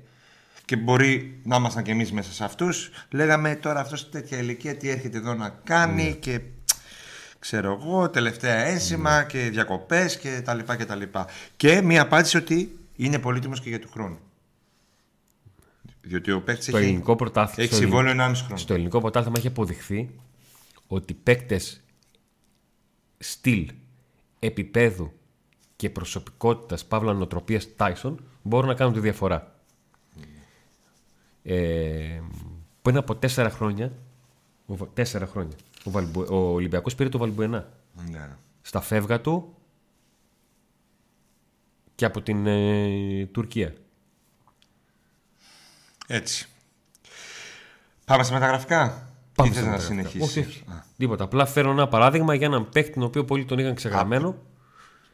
[0.66, 2.92] και μπορεί να ήμασταν και εμείς μέσα σε αυτούς.
[3.10, 6.42] Λέγαμε τώρα αυτός σε τέτοια ηλικία τι έρχεται εδώ να κάνει και
[7.40, 11.28] ξέρω εγώ, τελευταία ένσημα και διακοπές και τα λοιπά και τα λοιπά.
[11.56, 14.20] Και μια απάντηση ότι είναι πολύτιμος και για του χρόνου.
[16.02, 17.64] Διότι ο παίκτης Το έχει, ελληνικό πρωτάθλημα.
[17.64, 18.58] έχει στο συμβόλαιο 1,5 χρόνο.
[18.58, 20.10] Στο ελληνικό πρωτάθλημα έχει αποδειχθεί
[20.88, 21.82] ότι παίκτες
[23.18, 23.72] στυλ,
[24.46, 25.12] επίπεδου
[25.76, 29.56] και προσωπικότητας παύλα νοοτροπίας Tyson μπορούν να κάνουν τη διαφορά.
[31.44, 32.22] Ε,
[32.82, 33.94] πριν από τέσσερα χρόνια,
[34.66, 37.70] ο Βα- τέσσερα χρόνια, ο, Βαλμπου, ο Ολυμπιακός πήρε το Βαλμπουενά
[38.12, 38.38] Ναι.
[38.62, 39.56] στα φεύγα του
[41.96, 43.74] και από την ε, Τουρκία.
[46.08, 46.48] Έτσι.
[48.06, 49.11] Πάμε στα μεταγραφικά.
[49.42, 50.10] Πάμε Ή θες στα να μεταγραφικά.
[50.12, 50.64] συνεχίσεις; Όχι, όχι.
[50.98, 51.24] Τίποτα.
[51.24, 54.38] Απλά φέρω ένα παράδειγμα για έναν παίκτη τον οποίο πολλοί τον είχαν ξεγραμμένο.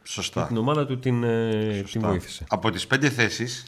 [0.02, 0.46] Σωστά.
[0.46, 2.44] Την ομάδα του την, ε, την βοήθησε.
[2.48, 3.64] Από τις πέντε θέσεις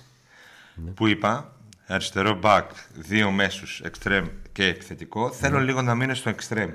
[0.74, 0.90] Ναι.
[0.90, 1.52] που είπα,
[1.86, 5.64] αριστερό μπακ, δύο μέσους, εξτρέμ και επιθετικό, θέλω Ναι.
[5.64, 6.70] λίγο να μείνω στο εξτρέμ.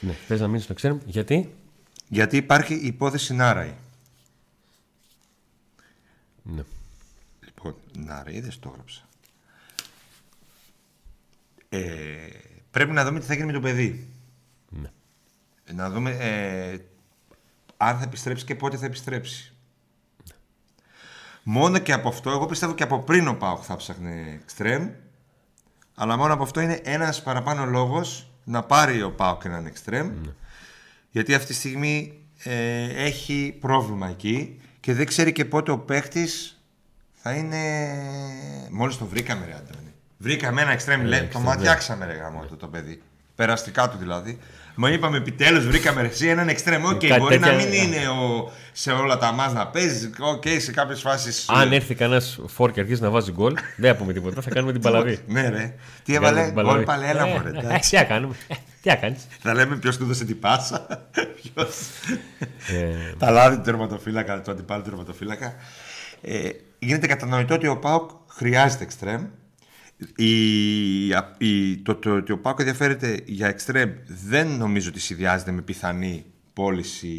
[0.00, 1.54] Ναι, θες να μείνεις στο εξτρέμ; Γιατί;
[2.08, 3.74] Γιατί υπάρχει η υπόθεση Νάραη.
[6.42, 6.62] Ναι.
[7.44, 9.05] Λοιπόν, Νάραη, είδες το έγραψα.
[11.68, 11.80] Ε,
[12.70, 14.08] πρέπει να δούμε τι θα γίνει με το παιδί.
[14.68, 14.90] Ναι.
[15.72, 16.78] Να δούμε ε,
[17.76, 19.52] αν θα επιστρέψει και πότε θα επιστρέψει.
[21.42, 24.88] Μόνο και από αυτό, εγώ πιστεύω και από πριν ο Πάοκ θα ψάχνει εξτρέμ.
[25.94, 30.12] Αλλά μόνο από αυτό είναι ένας παραπάνω λόγος να πάρει ο Πάοκ έναν εξτρέμ.
[31.10, 36.60] Γιατί αυτή τη στιγμή ε, έχει πρόβλημα εκεί και δεν ξέρει και πότε ο παίχτης
[37.12, 37.58] θα είναι.
[38.70, 39.94] Μόλις το βρήκαμε, ρε Αντώνη.
[40.18, 41.18] Βρήκαμε ένα εξτρέμ, λέει.
[41.18, 43.02] Το εξτρέμ, ματιάξαμε, ρε γάμο, το, το παιδί.
[43.34, 44.38] Περαστικά του δηλαδή.
[44.78, 46.84] Μα είπαμε επιτέλους βρήκαμε ρε, εσύ έναν εξτρέμ.
[46.84, 50.10] Οκ, Κάτι μπορεί να τέτοια- μην είναι ο, σε όλα τα μάτς να παίζεις.
[50.20, 51.44] Οκ, σε κάποιες φάσεις.
[51.46, 54.40] Αν έρθει κανένας φορ και αρχίσει να βάζει γκολ, δεν θα πούμε τίποτα.
[54.42, 55.18] Θα κάνουμε την παλαβή.
[55.26, 55.74] Ναι, ρε.
[56.04, 56.84] Τι Θα κάνουμε έβαλε, την γκολ παλαβή.
[56.84, 57.90] πάλι έλα μωρέ, Ε, εντάξει.
[57.90, 60.86] Τι να κάνουμε; Ε, Τι να κάνεις; Θα λέμε ποιος του έδωσε την πάσα.
[61.42, 61.76] Ποιος...
[62.68, 65.54] Ε, Τα λάθη του τερματοφύλακα, του αντιπάλου τερματοφύλακα.
[66.22, 66.48] Ε,
[66.78, 69.22] γίνεται κατανοητό ότι ο ΠΑΟΚ χρειάζεται εξτρέμ.
[70.16, 71.06] Η,
[71.38, 76.24] η, το, το, ότι ο Πάουκ ενδιαφέρεται για εξτρέμ δεν νομίζω ότι συνδυάζεται με πιθανή
[76.52, 77.18] πώληση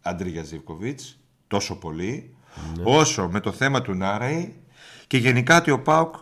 [0.00, 2.36] Αντρίγια Ζιβκοβιτς τόσο πολύ
[2.82, 4.54] όσο με το θέμα του Νάρεϊ
[5.06, 6.14] και γενικά ότι ο Πάουκ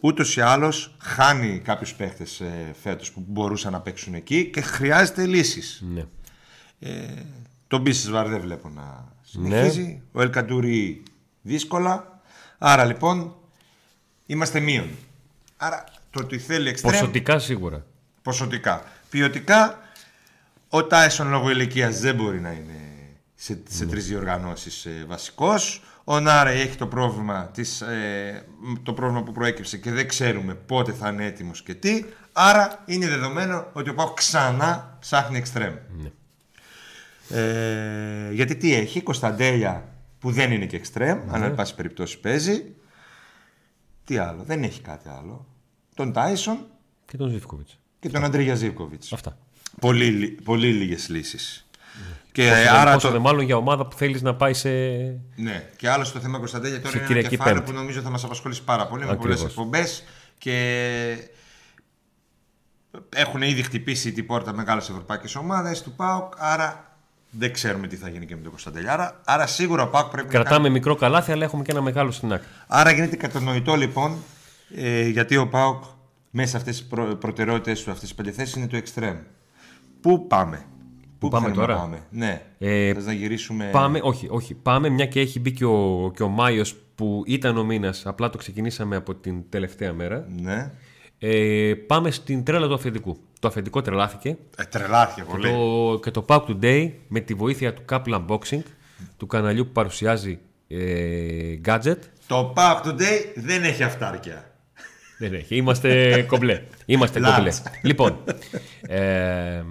[0.00, 5.26] ούτως ή άλλως χάνει κάποιους παίχτες ε, φέτος που μπορούσαν να παίξουν εκεί και χρειάζεται
[5.26, 5.84] λύσεις.
[5.94, 6.04] ναι.
[6.78, 7.22] Ε,
[7.68, 10.02] τον Μπίσεσβαρ δεν βλέπω να συνεχίζει.
[10.12, 11.02] Ο Ελκαντούρη
[11.42, 12.20] δύσκολα.
[12.58, 13.34] Άρα λοιπόν
[14.26, 14.88] είμαστε μείον.
[15.56, 17.84] Άρα το ότι θέλει εξτρέμ Ποσοτικά σίγουρα.
[18.22, 18.84] ποσοτικά.
[19.10, 19.78] Ποιοτικά
[20.68, 22.80] ο Τάισον λόγω ηλικίας δεν μπορεί να είναι
[23.34, 23.90] σε, σε Ναι.
[23.90, 25.82] τρεις διοργανώσεις ε, βασικός.
[26.04, 28.44] Ο Νάρε έχει το πρόβλημα, της, ε,
[28.82, 32.04] το πρόβλημα που προέκυψε και δεν ξέρουμε πότε θα είναι έτοιμος και τι.
[32.32, 35.74] Άρα είναι δεδομένο ότι ο Πάο ξανά ψάχνει εξτρέμ.
[35.96, 36.10] Ναι.
[37.40, 39.88] Ε, γιατί τι έχει, Κωνσταντέλια
[40.18, 41.32] που δεν είναι και εξτρέμ, Ναι.
[41.32, 42.64] αν εν πάση περιπτώσει παίζει.
[44.06, 45.46] Τι άλλο, δεν έχει κάτι άλλο.
[45.94, 46.58] Τον Τάισον
[47.06, 47.78] Και τον Ζήφκοβιτς.
[48.00, 49.12] και τον Αντρίγια Ζίβκοβιτς.
[49.12, 49.38] Αυτά.
[49.80, 51.60] Πολύ, λι- πολύ λίγες λύσεις.
[52.32, 53.12] Και Πόσο, δε- άρα πόσο το...
[53.12, 54.68] δε μάλλον για ομάδα που θέλεις να πάει σε.
[55.36, 57.72] Ναι, και άλλο στο θέμα Κωνσταντέλια τώρα Σε είναι ένα Κυριακή κεφάλαιο Πέμπτη.
[57.72, 59.36] που νομίζω θα μας απασχολήσει πάρα πολύ με Ακριβώς.
[59.36, 60.04] πολλές εκπομπές
[60.38, 61.28] και
[63.14, 66.85] έχουν ήδη χτυπήσει την πόρτα μεγάλες ευρωπαϊκές ομάδες του ΠΑΟΚ, άρα
[67.38, 68.92] δεν ξέρουμε τι θα γίνει και με τον Κωνσταντέλια.
[68.92, 70.70] Άρα, άρα σίγουρα ο ΠΑΟΚ πρέπει να Κρατάμε κάνει...
[70.70, 72.46] μικρό καλάθι, αλλά έχουμε και ένα μεγάλο στην άκρη.
[72.66, 74.16] Άρα γίνεται κατανοητό λοιπόν
[74.76, 75.84] ε, γιατί ο ΠΑΟΚ
[76.30, 77.04] μέσα σε αυτές τις προ...
[77.04, 79.16] προτεραιότητες του, αυτές τις πέντε θέσεις είναι το εξτρέμ.
[80.00, 80.64] Πού πάμε;
[81.18, 82.42] Πού πάμε θέλουμε να τώρα; Πάμε; Ναι.
[82.58, 83.68] Ε, Θες να γυρίσουμε...
[83.72, 84.54] Πάμε, όχι, όχι.
[84.54, 88.06] Πάμε μια και έχει μπει και ο, και ο Μάιος που ήταν ο μήνας.
[88.06, 90.26] Απλά το ξεκινήσαμε από την τελευταία μέρα.
[90.40, 90.72] Ναι.
[91.18, 93.18] Ε, πάμε στην τρέλα του αφεντικού.
[93.40, 94.36] Το αφεντικό τρελάθηκε.
[94.56, 95.50] Ε, τρελάθηκε πολύ.
[95.50, 98.62] Το, και το Pack Today με τη βοήθεια του Couple Unboxing,
[99.16, 101.98] του καναλιού που παρουσιάζει ε, gadget.
[102.26, 104.50] Το Pack Today δεν έχει αυτάρκεια.
[105.18, 105.56] Δεν έχει.
[105.56, 106.62] Είμαστε κομπλέ.
[106.86, 107.36] Είμαστε Λάτς.
[107.36, 107.52] κομπλέ.
[107.82, 108.18] λοιπόν,
[108.80, 109.62] ε,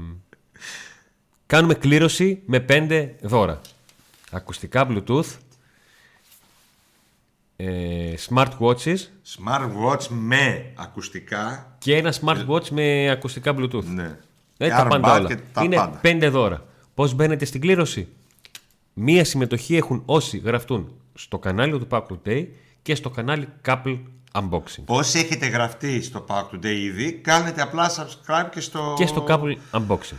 [1.46, 3.62] κάνουμε κλήρωση με πέντε δώρα.
[4.32, 5.26] Ακουστικά Bluetooth,
[7.58, 8.98] ε, smart watches
[9.38, 11.76] Smartwatch με ακουστικά.
[11.78, 13.84] και ένα smart watch με ακουστικά Bluetooth.
[13.84, 14.18] Ναι.
[14.58, 15.28] Ε, Και τα πάντα armband όλα.
[15.28, 15.98] και τα Είναι πάντα.
[15.98, 16.66] πέντε δώρα.
[16.94, 18.08] Πώς μπαίνετε στην κλήρωση;
[18.94, 22.48] Μία συμμετοχή έχουν όσοι γραφτούν στο κανάλι του Pack Today
[22.82, 24.00] και στο κανάλι Couple
[24.32, 24.84] Unboxing.
[24.86, 28.94] Όσοι έχετε γραφτεί στο Pack Today ήδη, κάνετε απλά subscribe και στο...
[28.98, 30.16] Και στο Couple Unboxing.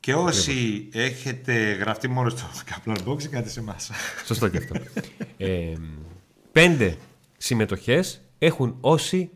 [0.00, 3.90] Και όσοι έχετε γραφτεί μόνο στο Couple Unboxing, κάντε σε εμάς.
[4.26, 4.74] Σωστό και αυτό.
[5.36, 5.72] ε,
[6.56, 6.96] πέντε
[7.36, 9.30] συμμετοχές έχουν όσοι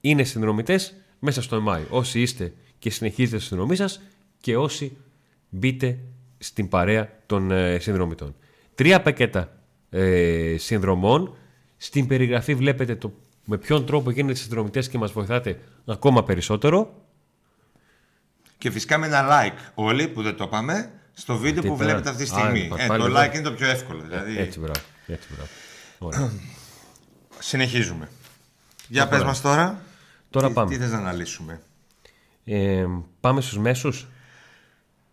[0.00, 1.86] είναι συνδρομητές μέσα στο Μάιο.
[1.90, 4.00] Όσοι είστε και συνεχίζετε στη συνδρομή σας
[4.40, 4.96] και όσοι
[5.48, 5.98] μπείτε
[6.38, 8.34] στην παρέα των ε, συνδρομητών.
[8.74, 9.52] Τρία πακέτα
[9.90, 11.36] ε, συνδρομών.
[11.76, 13.12] Στην περιγραφή βλέπετε το,
[13.44, 17.04] με ποιον τρόπο γίνετε συνδρομητές και μας βοηθάτε ακόμα περισσότερο.
[18.58, 21.84] Και φυσικά με ένα like όλοι που δεν το είπαμε στο βίντεο Τι που τώρα.
[21.86, 22.66] βλέπετε αυτή τη Α, στιγμή.
[22.68, 23.20] πα- Ε, πάλι το εδώ.
[23.20, 24.00] like είναι το πιο εύκολο.
[24.02, 24.80] Δηλαδή, Έτσι, μπράβο.
[25.06, 25.48] Έτσι, μπράβο.
[26.04, 26.32] Ωραία.
[27.38, 28.08] συνεχίζουμε.
[28.88, 29.82] Για πες μας τώρα.
[30.30, 30.70] Τώρα τι, πάμε.
[30.70, 31.62] Τι θες να αναλύσουμε;
[32.44, 32.86] Ε,
[33.20, 34.06] πάμε στους μέσους;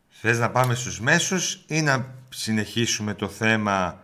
[0.10, 4.04] Θες να πάμε στους μέσους ή να συνεχίσουμε το θέμα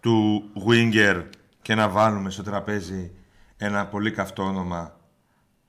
[0.00, 1.24] του Winger
[1.62, 3.10] και να βάλουμε στο τραπέζι
[3.56, 4.96] ένα πολύ καυτό όνομα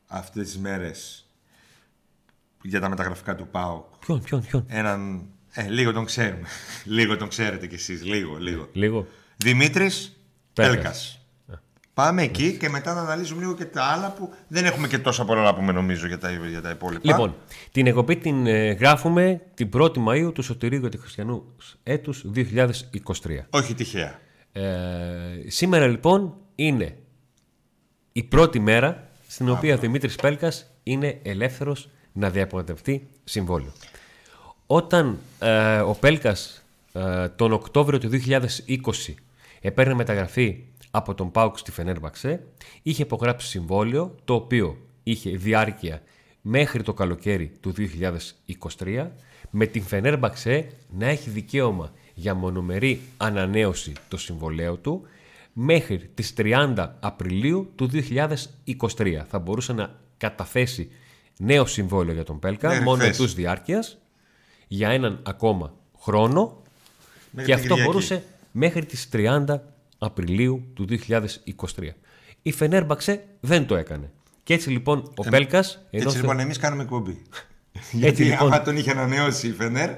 [0.07, 1.29] αυτές τις μέρες
[2.61, 5.25] για τα μεταγραφικά του ΠΑΟΚ; Ποιον, ποιον, ποιον; Έναν...
[5.51, 6.47] Ε, λίγο τον ξέρουμε.
[6.97, 8.03] λίγο τον ξέρετε κι εσείς.
[8.03, 8.69] Λίγο, λίγο.
[8.73, 9.07] Λίγο.
[9.37, 10.15] Δημήτρης
[10.55, 10.75] Πέλκας.
[10.75, 11.19] Πέλκας.
[11.93, 15.25] Πάμε εκεί και μετά να αναλύσουμε λίγο και τα άλλα που δεν έχουμε και τόσα
[15.25, 17.01] πολλά να πούμε νομίζω για τα, για τα υπόλοιπα.
[17.03, 17.35] Λοιπόν,
[17.71, 21.43] την εκπομπή την ε, γράφουμε την 1η Μαΐου του Σωτηρίου για τη Χριστιανού
[21.83, 22.41] έτους 2023.
[23.49, 24.19] Όχι τυχαία.
[24.51, 24.61] Ε,
[25.47, 26.97] σήμερα λοιπόν είναι
[28.11, 33.71] η πρώτη μέρα στην οποία ο Δημήτρης Πέλκας είναι ελεύθερος να διαπραγματευτεί συμβόλαιο.
[34.67, 36.63] Όταν ε, ο Πέλκας
[36.93, 39.13] ε, τον Οκτώβριο του 2020
[39.65, 42.43] επέρνε μεταγραφή από τον Πάουκ στη Φενέρμπαξε,
[42.81, 46.01] είχε υπογράψει συμβόλαιο το οποίο είχε διάρκεια
[46.41, 47.73] μέχρι το καλοκαίρι του
[48.77, 49.07] 2023
[49.49, 55.01] με την Φενέρμπαξε να έχει δικαίωμα για μονομερή ανανέωση το συμβολέου του
[55.53, 57.89] μέχρι τις 30 Απριλίου του
[58.97, 59.21] 2023.
[59.27, 60.91] Θα μπορούσε να καταθέσει
[61.37, 63.17] νέο συμβόλαιο για τον Πέλκα, Ναι, μόνο χθες.
[63.17, 63.97] τους διάρκειας,
[64.67, 66.61] για έναν ακόμα χρόνο
[67.31, 67.83] Μέχρι και την αυτό Κυριακή.
[67.91, 68.23] μπορούσε
[68.57, 69.43] μέχρι τις 30
[69.97, 71.89] Απριλίου του 2023.
[72.41, 74.11] Η Φενέρμπαξε δεν το έκανε.
[74.43, 75.73] Και έτσι λοιπόν ο Πέλκας...
[75.73, 77.21] ενώ Έτσι θε- λοιπόν εμείς κάνουμε εκπομπή.
[77.91, 79.89] Γιατί λοιπόν- άμα τον είχε ανανεώσει η Φενέρ,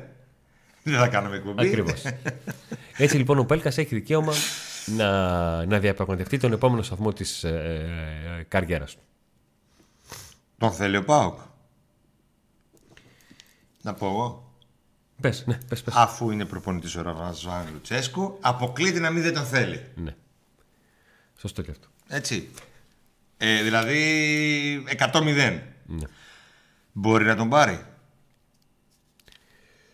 [0.83, 1.67] δεν θα κάνουμε εκπομπή.
[1.67, 2.03] Ακριβώς.
[2.97, 4.33] Έτσι λοιπόν ο Πέλκας έχει δικαίωμα
[4.85, 7.83] να, να διαπραγματευτεί τον επόμενο σταθμό της ε,
[8.39, 9.01] ε, καριέρας του.
[10.57, 11.39] Τον θέλει ο Πάοκ.
[13.81, 14.46] Να πω εγώ.
[15.21, 15.93] Πες, ναι, πες, πες.
[15.95, 19.85] Αφού είναι προπονητής ο Ραβαζάν Λουτσέσκου, αποκλείται να μην δεν τον θέλει.
[19.95, 20.15] Ναι.
[21.37, 21.87] Σωστό και αυτό.
[22.07, 22.49] Έτσι.
[23.37, 25.23] Ε, δηλαδή 100-0.
[25.85, 26.05] Ναι.
[26.91, 27.85] Μπορεί να τον πάρει;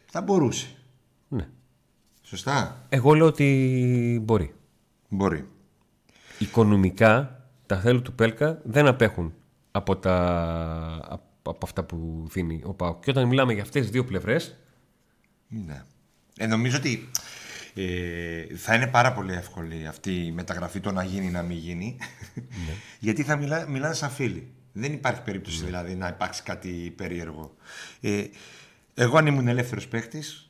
[0.05, 0.67] Θα μπορούσε.
[1.27, 1.47] ναι.
[2.21, 2.85] Σωστά.
[2.89, 4.53] Εγώ λέω ότι μπορεί.
[5.09, 5.47] Μπορεί.
[6.39, 9.33] Οικονομικά τα θέλη του Πέλκα δεν απέχουν
[9.71, 10.15] από, τα,
[11.03, 13.03] από, από αυτά που δίνει ο Πάουκ.
[13.03, 14.55] Και όταν μιλάμε για αυτές τις δύο πλευρές,
[15.65, 15.83] Ναι.
[16.37, 17.09] Ε, νομίζω ότι
[17.75, 21.57] ε, θα είναι πάρα πολύ εύκολη αυτή η μεταγραφή το να γίνει ή να μην
[21.57, 21.97] γίνει.
[22.99, 24.53] Γιατί θα μιλά, μιλάνε σαν φίλοι.
[24.73, 27.55] Δεν υπάρχει περίπτωση δηλαδή να υπάρξει κάτι περίεργο.
[28.01, 28.23] Ε,
[28.93, 30.49] εγώ αν ήμουν ελεύθερος παίχτης,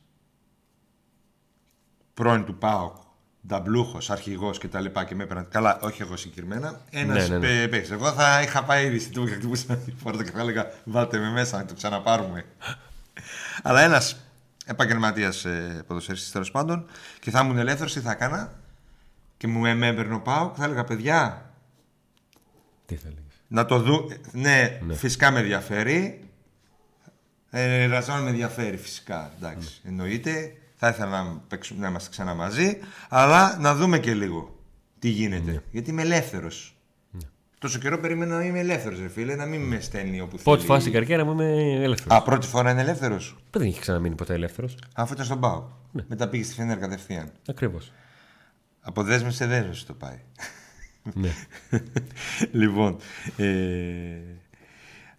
[2.14, 2.96] πρώην του ΠΑΟΚ,
[3.46, 5.48] νταμπλούχος, αρχηγός και τα λοιπά και με έπαιρναν.
[5.48, 6.80] Καλά, όχι εγώ συγκεκριμένα.
[6.90, 7.68] Ένας Ναι, ναι, ναι.
[7.68, 7.92] παίχτη.
[7.92, 11.18] Εγώ θα είχα πάει ήδη στην του είχα χτυπήσει τη πόρτα και θα έλεγα Βάλτε
[11.18, 12.44] με μέσα να το ξαναπάρουμε.
[13.62, 14.23] Αλλά ένας
[14.64, 16.86] επαγγελματίας ε, ποδοσφαιριστής τέλος πάντων
[17.20, 18.52] και θα ήμουν ελεύθερος, τι θα έκανα;
[19.36, 21.50] Και μου με έπαιρνε ο Πάοκ, θα έλεγα παιδιά,
[22.86, 24.08] τι θα έλεγες; να το δω.
[24.32, 26.28] Ναι, φυσικά με ενδιαφέρει.
[27.50, 29.32] Ε, Ραζάν με ενδιαφέρει φυσικά.
[29.36, 30.56] Εντάξει, εννοείται.
[30.76, 32.78] Θα ήθελα να, παίξουμε, να είμαστε ξανά μαζί.
[33.08, 34.58] Αλλά να δούμε και λίγο
[34.98, 35.62] τι γίνεται.
[35.70, 36.73] Γιατί είμαι ελεύθερος.
[37.64, 40.70] Τόσο καιρό περίμενα να είμαι ελεύθερος, ρε φίλε, να μην με στέλνει όπου Πρώτη θέλει.
[40.70, 42.18] φάση στην καριέρα μου είμαι ελεύθερος.
[42.18, 44.76] Α, πρώτη φορά είναι ελεύθερος; Δεν έχει ξαναμείνει ποτέ ελεύθερος.
[44.94, 45.64] Αφού ήταν στον Πάο.
[46.06, 47.32] Μετά πήγε στη Φενέρ κατευθείαν.
[47.48, 47.92] Ακριβώς.
[48.80, 50.18] Από δέσμευση σε δέσμευση το πάει.
[51.14, 51.30] ναι.
[52.60, 52.96] λοιπόν.
[53.36, 54.16] Ε...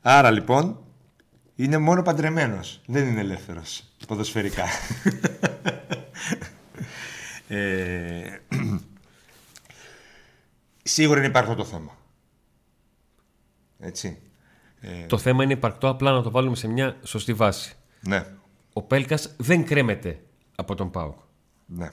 [0.02, 0.80] Άρα λοιπόν
[1.56, 2.82] είναι μόνο παντρεμένος.
[2.86, 3.84] Δεν είναι ελεύθερος.
[4.08, 4.64] Ποδοσφαιρικά.
[7.48, 8.40] ε...
[10.84, 11.92] Σίγουρα είναι υπαρκτό το θέμα.
[13.86, 14.20] Έτσι.
[14.80, 17.76] Ε, Το θέμα είναι υπαρκτό, απλά να το βάλουμε σε μια σωστή βάση.
[18.00, 18.26] ναι.
[18.78, 20.20] Ο Πέλκας δεν κρέμεται
[20.56, 21.18] από τον Πάουκ.
[21.66, 21.90] Ναι.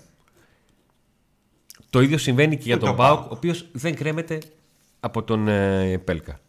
[1.90, 3.30] Το ίδιο συμβαίνει και για Ούτε τον ο Πάουκ, ΠΑΟΚ.
[3.30, 4.38] ο οποίος δεν κρέμεται
[5.00, 6.40] από τον ε, Πέλκα.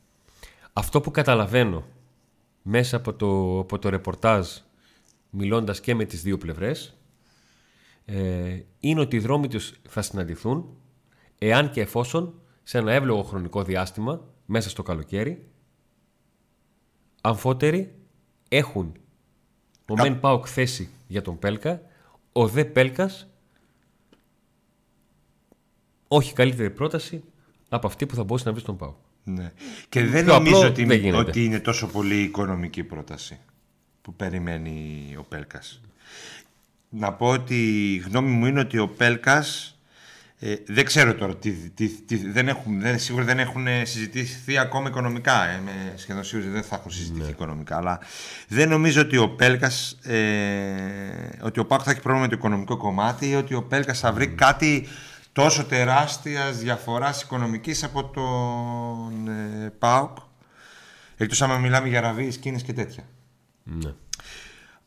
[0.74, 1.84] Αυτό που καταλαβαίνω
[2.62, 4.48] μέσα από το, από το ρεπορτάζ,
[5.30, 6.98] μιλώντας και με τις δύο πλευρές,
[8.06, 10.78] ε, είναι ότι οι δρόμοι τους θα συναντηθούν
[11.38, 14.22] εάν και εφόσον σε ένα εύλογο χρονικό διάστημα,
[14.54, 15.48] μέσα στο καλοκαίρι,
[17.22, 17.96] αμφότεροι
[18.50, 18.94] έχουν
[19.90, 21.82] ο Μεν Πάοκ θέση για τον Πέλκα,
[22.32, 23.28] ο Δε Πέλκας
[26.08, 27.24] όχι καλύτερη πρόταση
[27.70, 28.96] από αυτή που θα μπορούσε να βρει στον Πάοκ.
[29.24, 29.52] Ναι.
[29.90, 31.18] Και δεν Πιο νομίζω απλό ότι, δεν γίνεται.
[31.18, 33.40] ότι είναι τόσο πολύ οικονομική πρόταση
[34.02, 35.82] που περιμένει ο Πέλκας.
[36.90, 39.73] Να πω ότι η γνώμη μου είναι ότι ο Πέλκας
[40.46, 44.88] ε, δεν ξέρω τώρα τι, τι, τι- δεν έχουν, δεν, σίγουρα δεν έχουν συζητηθεί ακόμα
[44.88, 45.48] οικονομικά.
[45.48, 47.78] Ε, είμαι σχεδόν σίγουρος ότι δεν θα έχουν συζητηθεί οικονομικά.
[47.78, 48.00] Αλλά
[48.48, 52.78] δεν νομίζω ότι ο Πέλκας ε, ότι ο Πάκ θα έχει πρόβλημα με το οικονομικό
[52.78, 54.88] κομμάτι ή ότι ο Πέλκας θα βρει κάτι
[55.32, 60.18] τόσο τεράστιας διαφοράς οικονομικής από τον ε, ΠΑΟΚ
[61.18, 63.04] εκτός άμα μιλάμε για ραβίες, Κίνες και τέτοια.
[63.64, 63.94] Ναι.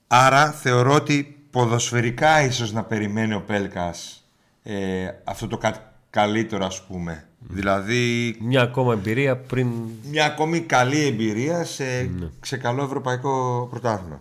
[0.06, 4.20] Άρα θεωρώ ότι ποδοσφαιρικά ίσως να περιμένει ο Πέλκας
[4.68, 5.78] ε, αυτό το κάτι
[6.10, 7.28] καλύτερο ας πούμε.
[7.38, 9.68] Δηλαδή Μια ακόμα εμπειρία πριν.
[10.10, 14.18] μια ακόμη καλή εμπειρία σε, σε καλό ευρωπαϊκό πρωτάθλημα.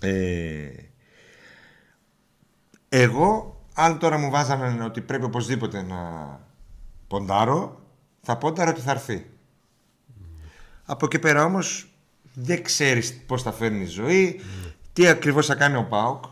[0.00, 0.68] Ε,
[2.88, 5.98] εγώ, αν τώρα μου βάζανε ότι πρέπει οπωσδήποτε να
[7.08, 7.80] ποντάρω,
[8.22, 9.26] θα πόνταρα ότι θα έρθει.
[10.84, 11.86] Από εκεί πέρα όμως
[12.34, 14.40] δεν ξέρεις πώς θα φέρνει η ζωή,
[14.92, 16.24] τι ακριβώς θα κάνει ο ΠΑΟΚ.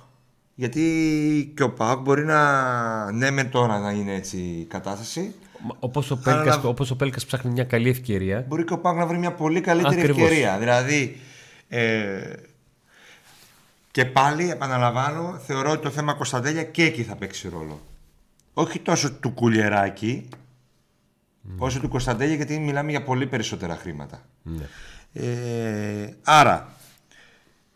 [0.61, 5.35] Γιατί και ο ΠΑΟΚ μπορεί να, ναι με τώρα να είναι έτσι η κατάσταση,
[5.79, 8.45] Όπως ο, Πέλκας, όπως ο Πέλκας ψάχνει μια καλή ευκαιρία.
[8.49, 10.23] Μπορεί και ο Πάουκ να βρει μια πολύ καλύτερη Ακριβώς.
[10.23, 10.59] ευκαιρία.
[10.59, 11.21] Δηλαδή.
[11.69, 12.33] Ε,
[13.91, 17.81] και πάλι, επαναλαμβάνω, θεωρώ ότι το θέμα Κωνσταντέλια και εκεί θα παίξει ρόλο.
[18.55, 20.29] Όχι τόσο του κουλιεράκι,
[21.59, 24.23] όσο του Κωνσταντέλια, γιατί μιλάμε για πολύ περισσότερα χρήματα.
[24.43, 24.65] Ναι.
[25.13, 26.73] Ε, άρα,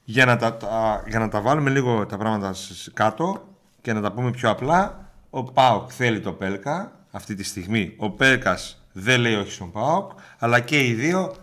[0.05, 3.49] για να, τα, τα- για να τα βάλουμε λίγο τα πράγματα σ- κάτω
[3.81, 7.95] και να τα πούμε πιο απλά, ο ΠΑΟΚ θέλει το Πέλκα αυτή τη στιγμή.
[7.97, 11.35] Ο Πέλκας δεν λέει όχι στον ΠΑΟΚ, αλλά και οι δύο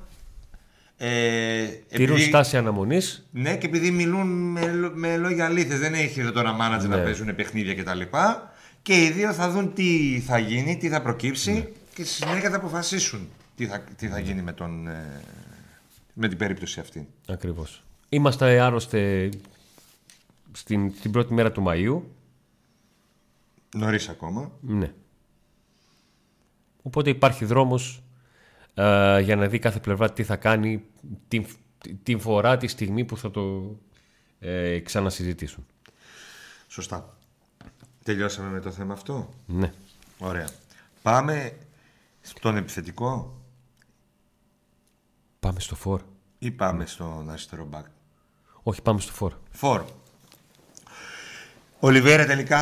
[0.97, 3.28] ε, Τηρούν επειδή- στάση αναμονής.
[3.32, 6.95] ναι, και επειδή μιλούν με, λο- με λόγια αλήθειες, δεν έχει εδώ τώρα μάνατζερ να
[6.97, 7.04] Ναι.
[7.04, 8.02] παίζουν παιχνίδια κτλ.
[8.82, 11.60] Και οι δύο θα δουν τι θα γίνει, τι θα προκύψει Ναι.
[11.93, 15.21] και στη συνέχεια θα αποφασίσουν τι θα, τι θα γίνει με, τον, ε,
[16.13, 17.08] με την περίπτωση αυτή.
[17.28, 17.84] Ακριβώς.
[18.13, 19.30] Είμαστε άρρωστε
[20.52, 22.02] στην, την πρώτη μέρα του Μαΐου.
[23.76, 24.52] Νωρίς ακόμα.
[24.62, 24.93] Ναι.
[26.82, 28.04] Οπότε υπάρχει δρόμος
[28.74, 30.84] ε, για να δει κάθε πλευρά τι θα κάνει
[31.28, 31.45] την,
[32.04, 33.76] την φορά, τη στιγμή που θα το
[34.39, 35.65] ε, ξανασυζητήσουν.
[36.67, 37.17] Σωστά.
[38.04, 39.74] Τελειώσαμε με το θέμα αυτό; Ναι.
[40.17, 40.50] Ωραία.
[41.02, 41.58] Πάμε
[42.21, 43.41] στον επιθετικό;
[45.39, 46.02] Πάμε στο φόρ.
[46.39, 47.86] ή πάμε στον αριστερό μπακ;
[48.63, 49.34] Όχι, πάμε στο φόρ.
[49.52, 49.84] Φορ.
[51.80, 52.62] Ο Λιβέρα τελικά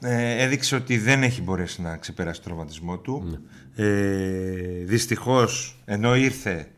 [0.00, 3.38] ε, έδειξε ότι δεν έχει μπορέσει να ξεπεράσει τον τραυματισμό του.
[3.76, 6.70] Ε, δυστυχώς, ενώ ήρθε,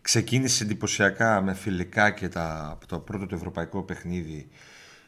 [0.00, 4.48] ξεκίνησε εντυπωσιακά με φιλικά και τα, από το πρώτο του ευρωπαϊκό παιχνίδι.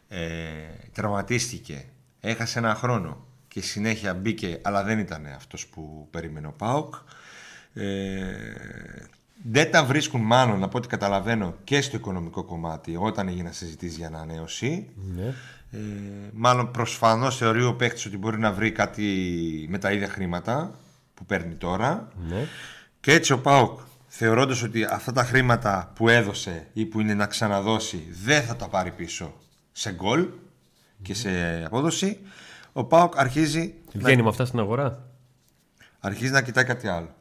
[0.09, 0.21] Ε,
[0.93, 1.85] τραυματίστηκε,
[2.21, 6.95] έχασε ένα χρόνο και συνέχεια μπήκε, αλλά δεν ήταν αυτός που περίμενε ο ΠΑΟΚ.
[7.75, 7.85] Ε,
[9.43, 14.07] δεν τα βρίσκουν μάλλον από ό,τι καταλαβαίνω και στο οικονομικό κομμάτι όταν έγινε συζητήσει για
[14.07, 14.89] ανανέωση.
[15.17, 15.35] Ναι.
[15.73, 15.79] Ε,
[16.33, 19.07] μάλλον προσφανώς θεωρεί ο παίκτης ότι μπορεί να βρει κάτι
[19.71, 20.75] με τα ίδια χρήματα
[21.15, 22.09] που παίρνει τώρα.
[22.29, 22.47] ναι.
[23.01, 27.27] Και έτσι ο Πάουκ θεωρώντας ότι αυτά τα χρήματα που έδωσε ή που είναι να
[27.27, 29.33] ξαναδώσει δεν θα τα πάρει πίσω
[29.73, 30.29] σε γκολ
[31.03, 32.19] και σε απόδοση,
[32.73, 35.07] ο Πάουκ αρχίζει, Βγαίνει με αυτά στην αγορά.
[36.01, 37.15] αρχίζει να κοιτάει κάτι άλλο.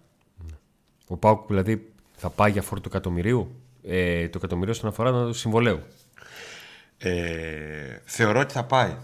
[1.08, 5.34] Ο Πάουκ δηλαδή θα πάει για φόρο του εκατομμυρίου; Ε, το εκατομμυρίο στον αφορά του
[5.34, 5.80] συμβολέου.
[6.98, 8.96] Ε, θεωρώ ότι θα πάει.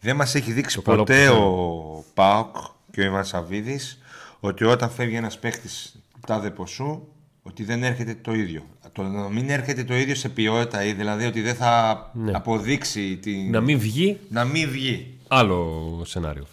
[0.00, 2.56] Δεν μας έχει δείξει Το καλό ποτέ που ο Πάοκ
[2.90, 3.98] και ο Ιβάν Σαββίδης
[4.40, 7.08] ότι όταν φεύγει ένας παίχτης τάδε ποσού
[7.42, 8.62] ότι δεν έρχεται το ίδιο.
[8.92, 12.32] Το να μην έρχεται το ίδιο σε ποιότητα ή δηλαδή ότι δεν θα Ναι.
[12.34, 13.50] αποδείξει την...
[13.50, 15.18] Να μην βγει, να μην βγει.
[15.28, 16.46] άλλο σενάριο.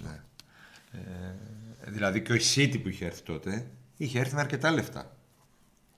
[1.88, 3.65] Δηλαδή και ο City που είχε έρθει τότε
[3.97, 5.15] είχε έρθει με αρκετά λεφτά.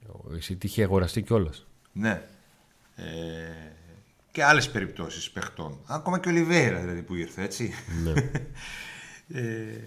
[0.07, 1.65] Ο City είχε αγοραστεί κιόλας.
[1.91, 2.21] Ναι.
[2.95, 3.03] Ε,
[4.31, 5.77] και άλλες περιπτώσεις παιχτών.
[5.85, 7.73] Ακόμα και ο Λιβέρα δηλαδή που ήρθε, έτσι.
[8.03, 8.11] Ναι.
[9.41, 9.79] ε,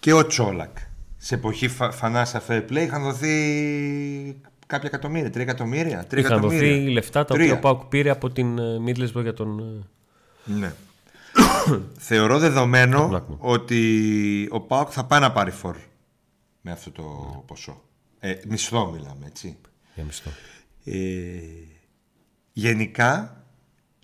[0.00, 0.76] και ο Τσόλακ.
[1.16, 3.36] Σε εποχή φα, Φανάσα Fair Play είχαν δοθεί
[4.66, 6.04] κάποια εκατομμύρια, τρία εκατομμύρια.
[6.06, 6.92] Τρία Είχαν δοθεί εκατομμύρια.
[6.92, 7.44] λεφτά τα Τρία.
[7.52, 9.58] οποία ο Πάουκ πήρε από την ε, Middlesbrough για τον.
[9.58, 10.72] ε, Ναι.
[11.98, 13.36] Θεωρώ δεδομένο Blackman.
[13.38, 15.76] ότι ο Πάοκ θα πάει να πάρει φορ
[16.62, 17.02] με αυτό το
[17.46, 17.82] ποσό.
[18.20, 19.56] Ε, μισθό μιλάμε, έτσι.
[19.94, 20.30] για μισθό.
[20.84, 20.94] Ε,
[22.52, 23.44] γενικά,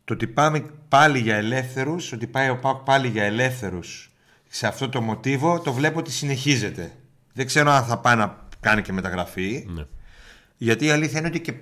[0.05, 4.11] το ότι πάμε πάλι για ελεύθερους, ότι πάει ο ΠΑΟΚ πάλι για ελεύθερους
[4.49, 6.93] σε αυτό το μοτίβο, το βλέπω ότι συνεχίζεται.
[7.33, 9.85] Δεν ξέρω αν θα πάει να κάνει και μεταγραφή, Ναι.
[10.57, 11.53] γιατί η αλήθεια είναι ότι και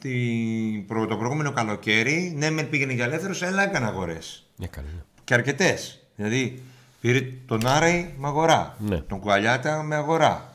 [0.00, 4.50] την προ- το προηγούμενο καλοκαίρι, ναι, με πήγαινε για ελεύθερους, αλλά έκανε αγορές.
[4.60, 4.88] Έκανε.
[4.94, 5.02] ναι.
[5.24, 6.06] Και αρκετές.
[6.16, 6.62] Δηλαδή,
[7.04, 9.00] πήρε τον Άρεϊ με αγορά, Ναι.
[9.00, 10.52] τον Κουαλιάτα με αγορά.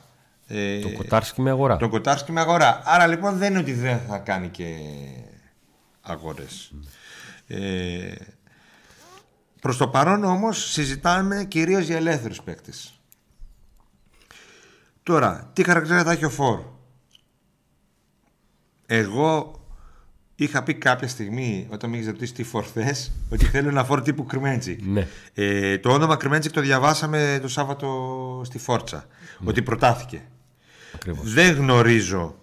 [0.48, 1.78] Ε, Το Κοτάρσκι με αγορά.
[1.78, 2.82] τον Κοτάρσκι με αγορά.
[2.86, 4.76] Άρα λοιπόν δεν είναι ότι δεν θα κάνει και
[6.02, 6.72] αγορές.
[7.48, 8.16] Ε,
[9.62, 13.00] προς το παρόν όμως συζητάμε κυρίως για ελεύθερους παίκτες.
[15.04, 16.60] Τώρα, τι χαρακτήρα θα έχει ο Φόρ.
[18.86, 19.59] Εγώ
[20.44, 24.02] είχα πει κάποια στιγμή όταν με είχε ρωτήσει τι Φόρ θες, ότι θέλω ένα Φόρ
[24.02, 24.86] τύπου Κρυμέντζικ.
[24.86, 25.08] Ναι.
[25.34, 29.06] Ε, το όνομα Κρυμέντζικ το διαβάσαμε το Σάββατο στη Φόρτσα.
[29.44, 30.22] Ότι προτάθηκε.
[30.96, 31.34] Ακριβώς.
[31.34, 32.36] Δεν γνωρίζω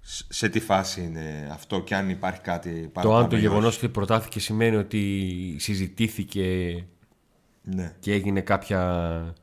[0.00, 3.18] σ- σε τι φάση είναι αυτό και αν υπάρχει κάτι Το παραπάνω.
[3.22, 3.84] αν το ή γεγονός όχι.
[3.84, 6.84] ότι προτάθηκε σημαίνει ότι συζητήθηκε
[7.62, 7.92] Ναι.
[8.00, 9.34] και έγινε κάποια.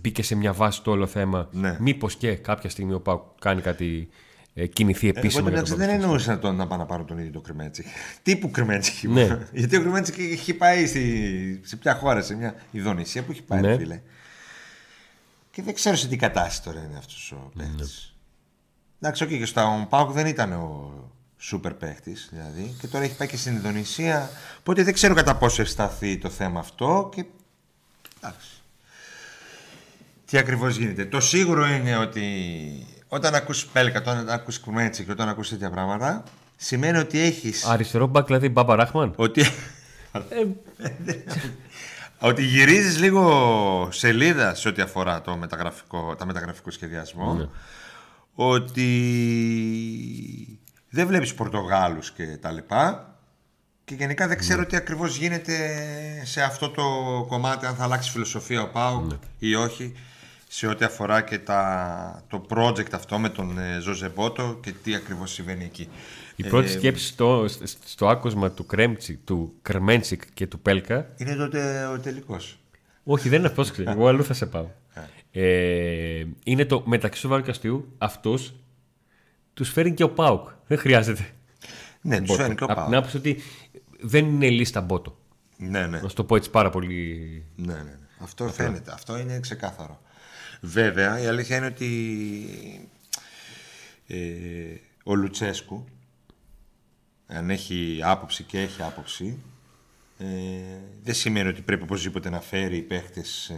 [0.00, 1.48] μπήκε σε μια βάση το όλο θέμα.
[1.52, 1.76] Ναι.
[1.80, 4.08] Μήπως και κάποια στιγμή ο Πάουκ κάνει κάτι.
[4.54, 5.42] Ε, κινηθεί Εγώ επίσημα.
[5.42, 6.04] για εντάξει τον δεν Παπαστή.
[6.06, 7.86] εννοούσα το να πάω να πάρω τον ίδιο το Κρυμέντζικ.
[8.22, 9.02] Τύπου Κρυμέντζικ.
[9.10, 9.38] Ναι.
[9.52, 11.60] Γιατί ο Κρυμέντζικ έχει πάει στη...
[11.64, 13.66] σε ποια χώρα, σε μια Ιδονησία που έχει πάει, Ναι.
[13.68, 14.00] ρε φίλε.
[15.50, 18.14] Και δεν ξέρω σε τι κατάσταση τώρα είναι αυτός ο παίκτης.
[19.00, 20.92] Εντάξει, όχι, και στον Πάουκ δεν ήταν ο
[21.38, 22.74] Σούπερ παίχτη δηλαδή.
[22.80, 24.30] Και τώρα έχει πάει και στην Ινδονησία.
[24.58, 27.10] Οπότε δεν ξέρω κατά πόσο ευσταθεί το θέμα αυτό.
[27.14, 27.24] Και...
[28.20, 28.48] Εντάξει.
[30.24, 31.04] Τι ακριβώς γίνεται.
[31.04, 32.24] Το σίγουρο είναι ότι
[33.12, 36.22] όταν ακούς Πέλκα, όταν ακούς Κουμέντσι και όταν ακούς τέτοια πράγματα,
[36.56, 37.64] σημαίνει ότι έχεις...
[37.64, 39.12] Αριστερό μπακ, δηλαδή Μπάμπα Ράχμαν.
[39.16, 39.44] Ότι...
[42.18, 47.34] ότι γυρίζεις λίγο σελίδα σε ό,τι αφορά το μεταγραφικό, τα μεταγραφικό σχεδιασμό.
[47.34, 47.48] Ναι.
[48.34, 48.88] Ότι
[50.88, 53.14] δεν βλέπεις Πορτογάλους και τα λοιπά.
[53.84, 55.56] Και γενικά δεν ξέρω τι ακριβώς γίνεται
[56.24, 56.82] σε αυτό το
[57.28, 59.06] κομμάτι, αν θα αλλάξει φιλοσοφία ο Πάου
[59.38, 59.94] ή όχι,
[60.52, 65.32] σε ό,τι αφορά και τα, το project αυτό με τον ε, Ζωζεμπότο και τι ακριβώς
[65.32, 65.88] συμβαίνει εκεί.
[66.36, 67.44] Η πρώτη Ε, σκέψη στο,
[67.84, 72.58] στο άκουσμα του, Κρέμτσι, του Κρμέντσικ και του Πέλκα Είναι τότε ο τελικός.
[73.04, 73.70] Όχι, δεν είναι αυτός.
[73.78, 74.66] Εγώ αλλού θα σε πάω.
[75.32, 77.94] Ε, είναι το μεταξύ σοβαρού και αστείου.
[77.98, 78.52] Αυτούς
[79.54, 80.48] τους φέρνει και ο Πάουκ.
[80.66, 81.26] Δεν χρειάζεται.
[82.00, 82.40] Ναι, τους Μπότο.
[82.40, 82.96] φέρνει και ο Απ' την Πάου.
[82.98, 83.42] άποψη ότι
[84.00, 85.18] δεν είναι λίστα μπότο.
[85.56, 86.00] Ναι, ναι.
[86.00, 87.44] Να σου το πω έτσι πάρα πολύ.
[87.56, 87.98] Ναι, ναι, ναι.
[88.22, 88.92] Αυτό φαίνεται.
[88.92, 90.00] Αυτό είναι ξεκάθαρο.
[90.60, 91.88] Βέβαια, η αλήθεια είναι ότι
[94.06, 94.16] ε,
[95.04, 95.84] ο Λουτσέσκου,
[97.26, 99.38] αν έχει άποψη και έχει άποψη,
[100.18, 100.24] ε,
[101.04, 103.54] δεν σημαίνει ότι πρέπει οπωσδήποτε να φέρει παίχτες ε,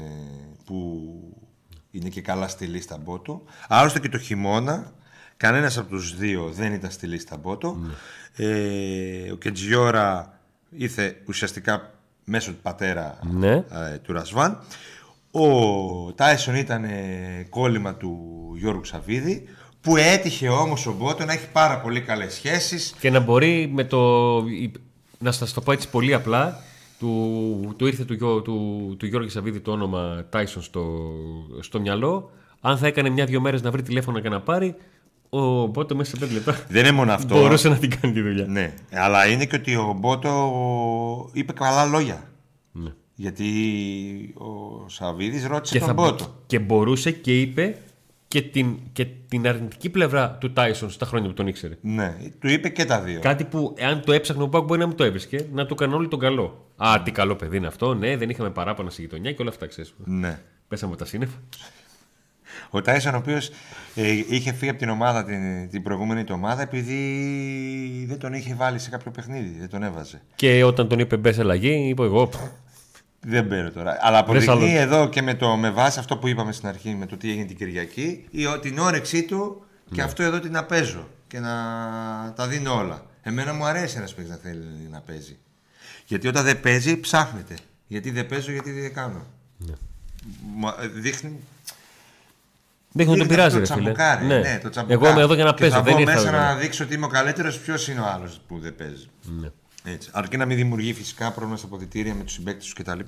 [0.64, 1.08] που
[1.90, 3.42] είναι και καλά στη λίστα Μπότο.
[3.68, 4.92] Άλλωστε και το χειμώνα,
[5.36, 7.78] κανένας από τους δύο δεν ήταν στη λίστα Μπότο.
[8.36, 10.38] Ε, ο Κεντζιόρα
[10.70, 11.94] ήρθε ουσιαστικά
[12.24, 13.52] μέσω του πατέρα Ναι.
[13.54, 14.62] ε, του Ρασβάν.
[15.34, 18.18] Ο Τάισον ήταν ε, κόλλημα του
[18.58, 19.44] Γιώργου Ξαβίδη
[19.80, 23.84] που έτυχε όμως ο Μπότο να έχει πάρα πολύ καλές σχέσεις Και να μπορεί με
[23.84, 23.98] το.
[24.46, 24.72] η-
[25.18, 26.60] Να σας το πω έτσι πολύ απλά.
[26.98, 30.84] Του, του ήρθε του, Γιώ- του, του Γιώργη Σαββίδη το όνομα Tyson στο,
[31.60, 32.30] στο μυαλό.
[32.60, 34.74] Αν θα έκανε μια-δυο μέρες να βρει τηλέφωνο και να πάρει,
[35.30, 37.34] ο Μπότο μέσα σε πέντε λεπτά Δεν είναι μόνο αυτό.
[37.38, 38.46] μπορούσε να την κάνει τη δουλειά.
[38.46, 42.22] Ναι, αλλά είναι και ότι ο Μπότο είπε καλά λόγια.
[43.14, 43.24] Ναι.
[43.28, 43.48] Γιατί
[44.34, 46.34] ο Σαββίδης ρώτησε Και, τον θα, Μπότο.
[46.46, 47.76] και μπορούσε και είπε
[48.28, 51.78] και την, και την αρνητική πλευρά του Τάισον στα χρόνια που τον ήξερε.
[51.80, 53.20] Ναι, του είπε και τα δύο.
[53.20, 55.94] Κάτι που εάν το έψαχνε ο Πάουκ μπορεί να μην το έβρισκε, να του έκανε
[55.94, 56.66] όλοι τον καλό.
[56.76, 59.66] Α, τι καλό παιδί είναι αυτό, ναι, δεν είχαμε παράπονα στη γειτονιά και όλα αυτά
[59.66, 59.94] ξέρεις.
[60.04, 60.40] Ναι.
[60.68, 61.38] Πέσαμε τα σύννεφα.
[62.70, 63.50] Ο Τάισον, ο οποίος
[64.28, 68.78] είχε φύγει από την ομάδα την, την προηγούμενη του ομάδα επειδή δεν τον είχε βάλει
[68.78, 70.22] σε κάποιο παιχνίδι, δεν τον έβαζε.
[70.34, 72.30] Και όταν τον είπε μπες αλλαγή, είπα εγώ.
[73.26, 73.98] «Πφ, Δεν παίρνω τώρα.
[74.00, 74.92] Αλλά Βρες αποδεικνύει άλλο.
[74.94, 77.44] εδώ και με, το, με βάση αυτό που είπαμε στην αρχή με το τι έγινε
[77.44, 80.02] την Κυριακή η, ο- την όρεξή του και Ναι.
[80.02, 81.52] αυτό εδώ τι να παίζω και να
[82.36, 83.02] τα δίνω όλα.
[83.22, 85.38] Εμένα μου αρέσει ένας παίκτης να θέλει να παίζει.
[86.06, 87.54] Γιατί όταν δεν παίζει, ψάχνεται.
[87.86, 89.26] Γιατί δεν παίζω, γιατί δεν κάνω.
[89.58, 89.72] Ναι.
[90.56, 91.38] Μα, ε, δείχνει.
[92.94, 93.92] Δείχνει ότι τον δείχνει πειράζει, αυτό ρε το φίλε.
[93.94, 94.26] τσαμπουκάρι.
[94.26, 94.38] Ναι.
[94.38, 95.02] Ναι, το τσαμπουκάρι.
[95.04, 95.74] Εγώ είμαι εδώ για να Και παίζω.
[95.76, 96.36] Θα Δεν βγω ήρθα μέσα εδώ.
[96.38, 99.06] να δείξω ότι είμαι ο καλύτερος, ποιος είναι ο άλλος που δεν παίζει.
[99.40, 99.48] Ναι.
[99.84, 100.10] Έτσι.
[100.12, 103.00] Αρκεί να μην δημιουργεί φυσικά πρόβλημα στα αποδυτήρια με τους συμπαίκτες τους κτλ.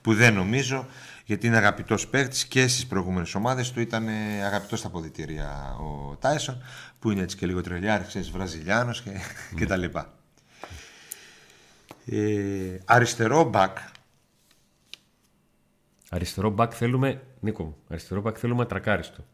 [0.00, 0.86] Που δεν νομίζω
[1.24, 6.16] γιατί είναι αγαπητός παίκτης και στις προηγούμενες ομάδες του ήταν ε, αγαπητός στα αποδυτήρια ο
[6.16, 6.62] Τάισον
[6.98, 9.10] που είναι έτσι και λίγο τρελιάρης, ξέρεις, Βραζιλιάνος και,
[9.56, 10.12] και τα λοιπά.
[12.06, 13.78] Ε, αριστερό μπακ.
[16.10, 17.22] Αριστερό μπακ θέλουμε.
[17.40, 19.24] Νίκο μου, αριστερό μπακ θέλουμε τρακάριστο.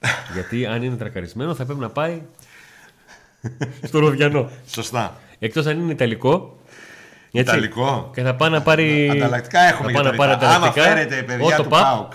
[0.34, 2.22] Γιατί αν είναι τρακαρισμένο θα πρέπει να πάει
[3.82, 4.50] στο Ροδιανό.
[4.66, 5.20] Σωστά.
[5.44, 6.58] Εκτός αν είναι Ιταλικό.
[7.32, 8.10] έτσι, Ιταλικό.
[8.14, 9.08] Και θα πάει να πάρει.
[9.10, 10.54] Ανταλλακτικά έχουμε θα για πάει τον να πάρει Ιταλό.
[10.54, 10.86] Άμα ανταλλακτικά.
[10.94, 12.12] φέρετε παιδιά Ότο του Παπ, ΠΑΟΚ.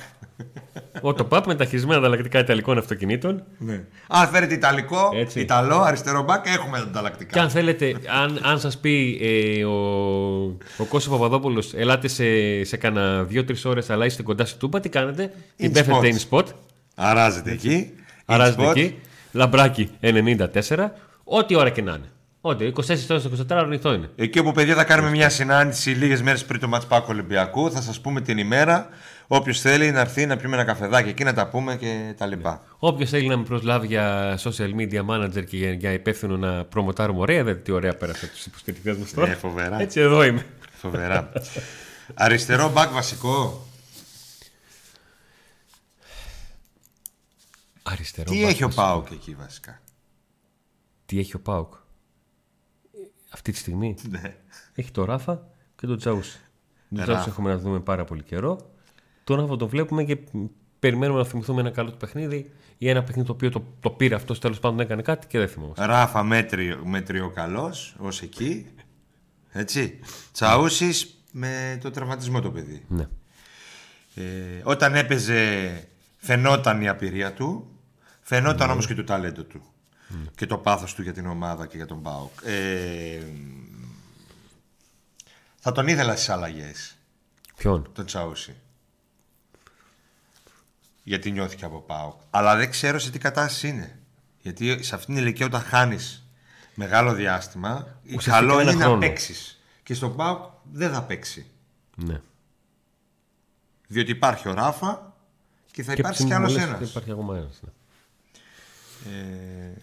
[1.02, 3.44] Ότο Παπ με τα χειρισμένα ανταλλακτικά Ιταλικών αυτοκινήτων.
[3.58, 3.84] Ναι.
[4.08, 5.40] Αν φέρετε Ιταλικό, Έτσι.
[5.40, 7.32] Ιταλό, αριστερό μπακ, έχουμε ανταλλακτικά.
[7.34, 9.74] Και αν θέλετε, αν, αν σας πει ε, ο,
[10.78, 12.24] ο Κώστας Παπαδόπουλος ελάτε σε,
[12.64, 16.14] σε κάνα δύο-τρεις ώρες αλλά είστε κοντά στη Τούμπα, τι κάνετε; Την In πέφτετε spot.
[16.14, 16.46] in spot,
[16.96, 17.94] Αράζεται εκεί.
[18.26, 18.70] αράζετε In spot.
[18.76, 18.96] εκεί,
[19.32, 20.38] λαμπράκι 94,
[21.24, 22.10] ό,τι ώρα και να είναι.
[22.50, 24.10] Ό,τι, 24 ώρες, 24 ώρα ανοιχτό είναι.
[24.16, 27.72] Εκεί όπου παιδιά θα κάνουμε μια συνάντηση λίγες μέρες πριν το Match Pack Ολυμπιακού.
[27.72, 28.90] Θα σας πούμε την ημέρα.
[29.28, 32.62] Όποιος θέλει να έρθει να πιούμε ένα καφεδάκι εκεί να τα πούμε και τα λοιπά.
[32.80, 37.20] Όποιος θέλει να με προσλάβει για social media manager και για, για υπεύθυνο να προμοτάρουμε
[37.20, 39.32] ωραία, δεν τι ωραία πέρασε τους υποστηρικτές μας τώρα.
[39.32, 39.82] Ε, φοβερά.
[39.82, 40.46] Έτσι εδώ είμαι.
[40.72, 41.32] Φοβερά.
[42.14, 43.68] Αριστερό μπακ βασικό.
[47.84, 48.32] Αριστερό.
[48.32, 48.76] Τι μπακ έχει ο μας.
[48.76, 49.82] Πάοκ εκεί βασικά;
[51.06, 51.74] Τι έχει ο Πάουκ.
[53.38, 54.36] Αυτή τη στιγμή Ναι.
[54.74, 56.40] έχει το Ράφα και τον Τζαούσι.
[56.90, 57.12] Τον Ράφα.
[57.12, 58.72] Τζαούσι έχουμε να δούμε πάρα πολύ καιρό.
[59.24, 60.18] Τον Ράφα τον βλέπουμε και
[60.80, 64.16] περιμένουμε να θυμηθούμε ένα καλό του παιχνίδι ή ένα παιχνίδι το οποίο το, το πήρε
[64.16, 65.86] αυτός τέλος πάντων έκανε κάτι και δεν θυμόμαστε.
[65.86, 68.68] Ράφα μέτριο, μέτριο καλό ως εκεί.
[69.52, 70.00] Έτσι.
[70.32, 70.90] Τσαούση
[71.32, 72.86] με το τραυματισμό το παιδί.
[72.88, 73.08] Ναι.
[74.16, 74.24] Ε,
[74.64, 75.70] όταν έπαιζε
[76.18, 77.68] φαινόταν η απειρία του,
[78.22, 79.62] φαινόταν όμως και το ταλέντο του.
[80.36, 82.32] Και το πάθος του για την ομάδα και για τον ΠΑΟΚ.
[82.44, 83.24] Ε,
[85.60, 86.96] θα τον ήθελα στις αλλαγές,
[87.58, 88.56] Ποιον; τον Τσαούσι.
[91.04, 92.20] Γιατί νιώθηκε από ΠΑΟΚ.
[92.30, 94.00] Αλλά δεν ξέρω σε τι κατάσταση είναι.
[94.42, 96.24] Γιατί σε αυτήν την ηλικία όταν χάνεις
[96.76, 99.00] μεγάλο διάστημα, Ουσιαστικά καλό ένα είναι να χρόνο.
[99.00, 99.60] παίξεις.
[99.84, 101.46] Και στον ΠΑΟΚ δεν θα παίξει.
[101.96, 102.22] Ναι.
[103.88, 105.14] Διότι υπάρχει ο Ράφα
[105.72, 106.80] και θα υπάρξει ψ- κι άλλος μου λες ένας.
[106.80, 107.60] ότι Υπάρχει ακόμα ένας.
[107.64, 107.70] ναι.
[109.08, 109.74] Ε,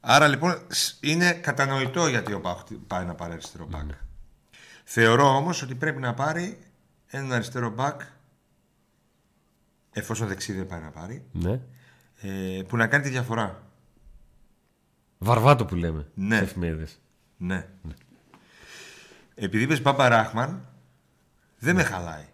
[0.00, 3.84] άρα λοιπόν σ- είναι κατανοητό γιατί ο ΠΑΟΚ πάει να πάρει αριστερό μπακ.
[3.84, 3.98] Ναι.
[4.84, 6.58] Θεωρώ όμως ότι πρέπει να πάρει
[7.06, 8.00] έναν αριστερό μπακ
[9.92, 11.60] εφόσον δεξί δεν πάει να πάρει Ναι.
[12.20, 13.62] ε, που να κάνει τη διαφορά.
[15.18, 16.10] Βαρβάτο που λέμε.
[16.14, 16.36] Ναι.
[16.36, 17.00] στις εφημερίδες.
[17.36, 17.68] Ναι.
[19.34, 20.68] Επειδή είπες Μπάμπα Ράχμαν
[21.58, 21.82] δεν Ναι.
[21.82, 22.24] με χαλάει.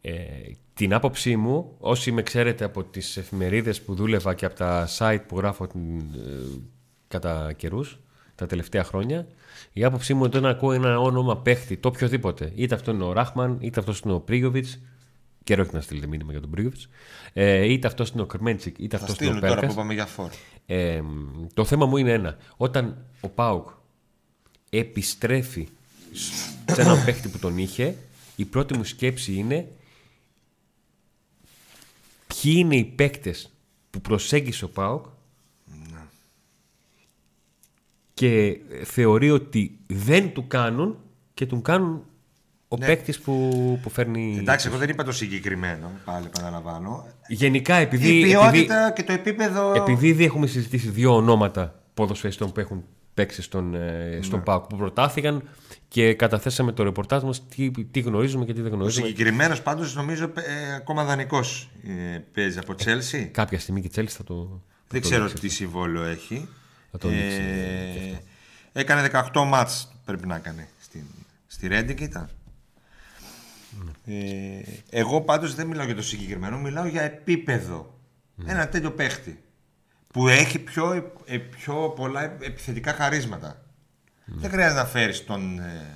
[0.00, 0.40] Ε,
[0.80, 5.20] την άποψή μου, όσοι με ξέρετε από τις εφημερίδες που δούλευα και από τα site
[5.28, 6.60] που γράφω την, ε,
[7.08, 7.98] κατά καιρούς,
[8.34, 9.26] τα τελευταία χρόνια,
[9.72, 13.56] η άποψή μου όταν ακούω ένα όνομα παίχτη, το οποιοδήποτε, είτε αυτό είναι ο Ράχμαν,
[13.60, 14.78] είτε αυτός είναι ο Πρίγιοβιτς,
[15.44, 16.88] καιρό έχει να στείλετε μήνυμα για τον Πρίγιοβιτς,
[17.32, 19.74] ε, είτε αυτός είναι ο Κρμέντσικ, είτε Θα αυτός είναι ο στείλουν τώρα Πέρκας.
[19.74, 20.30] που πάμε για φόρ.
[20.66, 21.00] Ε,
[21.54, 22.36] το θέμα μου είναι ένα.
[22.56, 23.68] Όταν ο Πάουκ
[24.70, 25.68] επιστρέφει
[26.72, 27.94] σε έναν παίχτη που τον είχε,
[28.36, 29.68] η πρώτη μου σκέψη είναι
[32.42, 33.50] ποιοι είναι οι παίκτες
[33.90, 35.04] που προσέγγισε ο Πάουκ
[38.14, 40.98] και θεωρεί ότι δεν του κάνουν
[41.34, 42.04] και του κάνουν
[42.68, 42.86] ο ναι.
[42.86, 44.36] παίκτης που, που φέρνει...
[44.38, 47.06] Εντάξει, εγώ δεν είπα το συγκεκριμένο, πάλι επαναλαμβάνω.
[47.28, 49.72] Γενικά, επειδή, Η επειδή, ποιότητα και το επίπεδο.
[49.74, 52.84] επειδή ήδη έχουμε συζητήσει δύο ονόματα ποδοσφαιριστών που έχουν
[53.20, 54.44] παίξει στον, ε, στον Ναι.
[54.44, 55.42] ΠΑΟΚ που προτάθηκαν
[55.88, 59.06] και καταθέσαμε το ρεπορτάζ μας τι, τι γνωρίζουμε και τι δεν Ο γνωρίζουμε.
[59.06, 61.70] συγκεκριμένος πάντως νομίζω ε, ακόμα δανεικός
[62.14, 63.26] ε, παίζει από Τσέλσι.
[63.32, 64.34] Κάποια στιγμή και η Τσέλση θα το.
[64.62, 65.42] θα Δεν το ξέρω δείξει.
[65.42, 66.48] τι συμβόλαιο έχει.
[66.90, 67.40] Θα το δείξει
[68.72, 70.68] Ε, έκανε 18 μάτς πρέπει να έκανε.
[70.80, 71.02] Στην,
[71.46, 72.28] στη Ρέντινγκ ήταν.
[74.04, 74.14] Ναι.
[74.14, 77.98] Ε, εγώ πάντως δεν μιλάω για το συγκεκριμένο, μιλάω για επίπεδο.
[78.34, 78.52] Ναι.
[78.52, 79.40] Ένα τέτοιο παίχτη.
[80.12, 83.64] Που έχει πιο, ε, πιο πολλά επιθετικά χαρίσματα.
[84.24, 84.40] Ναι.
[84.40, 85.94] Δεν χρειάζεται να φέρεις τον ε,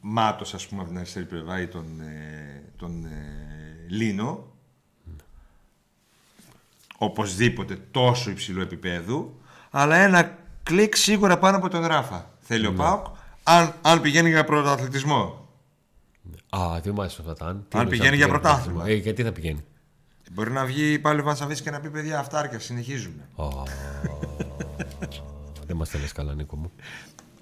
[0.00, 4.52] Μάτος ας πούμε από την αριστερή πλευρά ή τον, ε, τον ε, Λίνο
[6.98, 12.30] οπωσδήποτε τόσο υψηλού επίπεδου, αλλά ένα κλικ σίγουρα πάνω από τον Ράφα.
[12.40, 13.06] Θέλει ο Πάουκ,
[13.42, 15.48] αν, αν πηγαίνει για πρωταθλητισμό.
[16.48, 17.66] Α, δεν μου άρεσε αυτά τα αν.
[17.68, 18.84] Τι Αν εννοείς, πηγαίνει για πρωτάθλημα.
[18.86, 19.64] Ε, γιατί θα πηγαίνει;
[20.30, 23.28] Μπορεί να βγει πάλι ο Βανσαβής και να πει παιδιά αυτάρκεια, συνεχίζουμε.
[23.36, 23.46] Α,
[25.66, 26.72] δεν μας θέλεις καλά, Νίκο μου.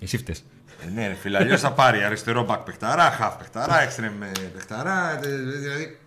[0.00, 0.44] Εσύ φταίς.
[0.86, 5.18] Ε, ναι, ρε φίλε, αλλιώς θα πάρει αριστερό μπακ παιχταρά, χαφ παιχταρά, εξτρεμ ε, παιχταρά.
[5.24, 5.98] ε, Δηλαδή,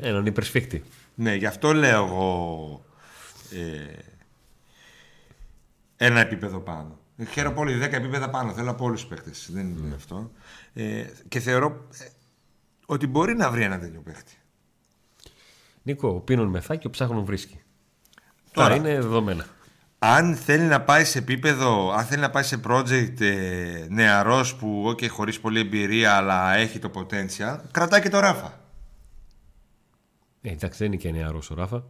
[0.00, 0.84] Έναν υπερσφίχτη.
[1.14, 2.84] Ναι, γι' αυτό λέω εγώ
[3.50, 3.98] ε,
[5.96, 6.98] ένα επίπεδο πάνω.
[7.30, 8.52] Χαίρομαι πολύ, 10 επίπεδα πάνω.
[8.52, 9.48] Θέλω από όλους τους παίχτες.
[9.52, 10.30] Δεν είναι αυτό.
[10.72, 12.04] Ε, και θεωρώ ε,
[12.86, 14.32] ότι μπορεί να βρει ένα τέτοιο παίχτη.
[15.82, 17.60] Νίκο, ο πίνουν μεθά και ο ψάχνουν βρίσκει.
[18.52, 18.68] Τώρα.
[18.68, 19.46] Τώρα είναι δεδομένα.
[19.98, 24.88] Αν θέλει να πάει σε επίπεδο, αν θέλει να πάει σε project ε, νεαρός που
[24.88, 28.60] okay, χωρίς πολλή εμπειρία αλλά έχει το potential, κρατάει και το Ράφα.
[30.42, 31.84] Ε, εντάξει, δεν είναι και νεαρός ο Ράφα.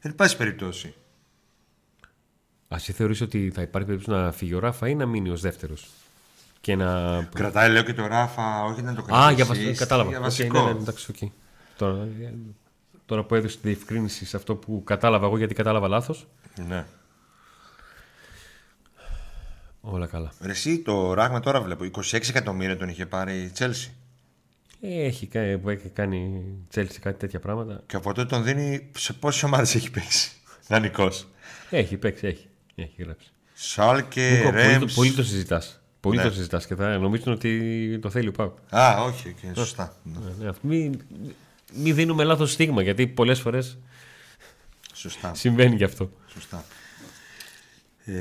[0.00, 0.94] Εν πάση περιπτώσει.
[2.68, 5.40] Α, εσύ θεωρείς ότι θα υπάρχει περίπτωση να φύγει ο Ράφα ή να μείνει ως
[5.40, 5.90] δεύτερος;
[6.60, 7.22] Και να.
[7.34, 9.28] Κρατάει λέω και το Ράφα, όχι να το κρατήσει.
[9.28, 9.74] Α, για βασικό.
[9.74, 10.08] Κατάλαβα.
[10.08, 10.58] Για Οκ, βασικό.
[10.64, 11.30] ναι, ναι, εντάξει, οκ.
[11.76, 12.34] Τώρα, ε,
[13.10, 16.26] τώρα που έδωσε τη διευκρίνηση σε αυτό που κατάλαβα εγώ γιατί κατάλαβα λάθος.
[16.68, 16.84] ναι.
[19.80, 20.32] Όλα καλά.
[20.40, 21.84] Ρε εσύ τον Ράχμαν τώρα βλέπω.
[21.84, 23.92] 26 εκατομμύρια τον είχε πάρει η Τσέλσι.
[24.80, 27.82] Ε, έχει, κα- που έχει κάνει Τσέλσι κάτι τέτοια πράγματα.
[27.86, 30.30] Και από τότε τον δίνει σε πόσες ομάδες έχει παίξει.
[30.68, 31.10] Δανεικό.
[31.70, 32.46] Έχει παίξει, έχει.
[32.74, 33.28] Έχει γράψει.
[33.52, 34.94] Σάλκε, Νίκο, πολύ, Ρέμς.
[34.94, 35.80] το- πολύ το συζητάς.
[36.00, 36.22] Πολύ Ναι.
[36.22, 38.56] το συζητάς και θα νομίζουν ότι το θέλει ο ΠΑΟΚ.
[38.70, 39.96] Α, όχι, okay, σωστά.
[40.02, 40.90] Ναι, Ναι, ναι,
[41.72, 43.78] μην, μην δίνουμε λάθος στίγμα γιατί πολλές φορές
[44.94, 45.34] Σωστά.
[45.34, 46.10] συμβαίνει γι' αυτό.
[46.32, 46.64] σωστά.
[48.04, 48.12] Ε,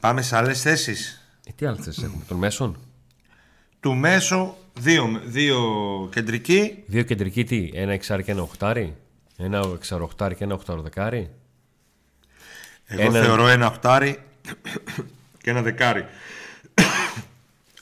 [0.00, 1.26] πάμε σε άλλες θέσεις.
[1.46, 2.78] Ε, τι άλλες θέσεις έχουμε, των μέσων;
[3.80, 5.60] Του μέσου, δύο, δύο
[6.12, 6.82] κεντρικοί.
[6.86, 8.96] Δύο κεντρικοί τι, ένα εξάρι και ένα οχτάρι.
[9.36, 11.30] Ένα εξαροχτάρι και ένα οχταροδεκάρι.
[12.86, 14.22] Εγώ Ένα- θεωρώ ένα οχτάρι
[15.42, 16.06] και ένα δεκάρι.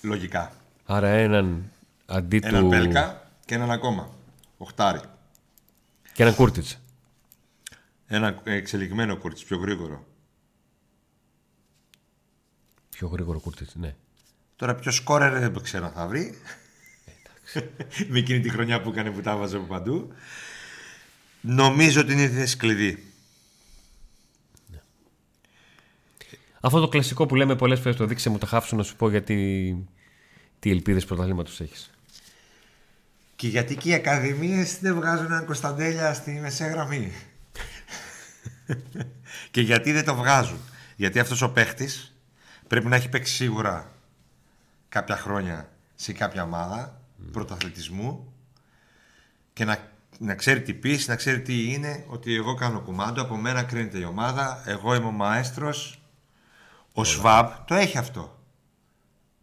[0.02, 0.52] Λογικά.
[0.86, 1.70] Άρα έναν
[2.06, 2.68] αντί Ένα του.
[2.68, 4.10] πέλκα και έναν ακόμα.
[4.62, 5.00] Οχτάρι.
[6.12, 6.80] Και ένα Κούρτιτς.
[8.06, 10.06] Ένα ε, εξελιγμένο Κούρτιτς, πιο γρήγορο.
[12.90, 13.94] Πιο γρήγορο Κούρτιτς, ναι.
[14.56, 16.38] Τώρα πιο σκόρερ δεν ξέρω αν θα βρει.
[18.10, 20.12] Με εκείνη τη χρονιά που έκανε που τα βάζω από παντού.
[21.40, 22.76] Νομίζω ότι είναι σκληρή.
[22.76, 23.12] κλειδί.
[24.66, 24.80] Ναι.
[26.60, 29.10] Αυτό το κλασικό που λέμε πολλές φορές το δείξε μου τα χάψω να σου πω
[29.10, 29.88] γιατί
[30.58, 31.90] τι ελπίδες πρωταθλήματος έχεις.
[33.40, 37.12] Και γιατί και οι ακαδημίες δεν βγάζουν έναν Κωνσταντέλια στη μεσαία γραμμή.
[39.50, 40.58] και γιατί δεν το βγάζουν;
[40.96, 42.16] Γιατί αυτός ο παίχτης
[42.68, 43.92] πρέπει να έχει παίξει σίγουρα
[44.88, 47.00] κάποια χρόνια σε κάποια ομάδα
[47.32, 48.32] πρωταθλητισμού
[49.52, 49.78] και να,
[50.18, 53.98] να ξέρει τι πεις, να ξέρει τι είναι, ότι εγώ κάνω κουμάντο, από μένα κρίνεται
[53.98, 56.02] η ομάδα, εγώ είμαι ο μαέστρος.
[56.92, 58.38] Ο Σβάμπ το έχει αυτό.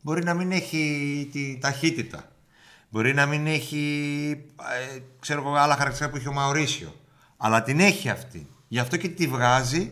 [0.02, 2.32] Μπορεί να μην έχει τη ταχύτητα.
[2.90, 4.46] Μπορεί να μην έχει,
[4.94, 6.96] ε, ξέρω εγώ, άλλα χαρακτηριστικά που έχει ο Μαωρίσιο.
[7.38, 8.48] Αλλά την έχει αυτή.
[8.68, 9.92] Γι' αυτό και τη βγάζει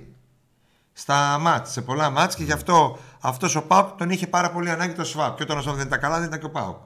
[0.93, 4.69] στα μάτς, σε πολλά μάτς και γι' αυτό αυτός ο Πάουκ τον είχε πάρα πολύ
[4.69, 5.35] ανάγκη το Σβάμπ.
[5.35, 6.77] Και όταν ο Σβάμπ δεν ήταν καλά δεν ήταν και ο Πάουκ.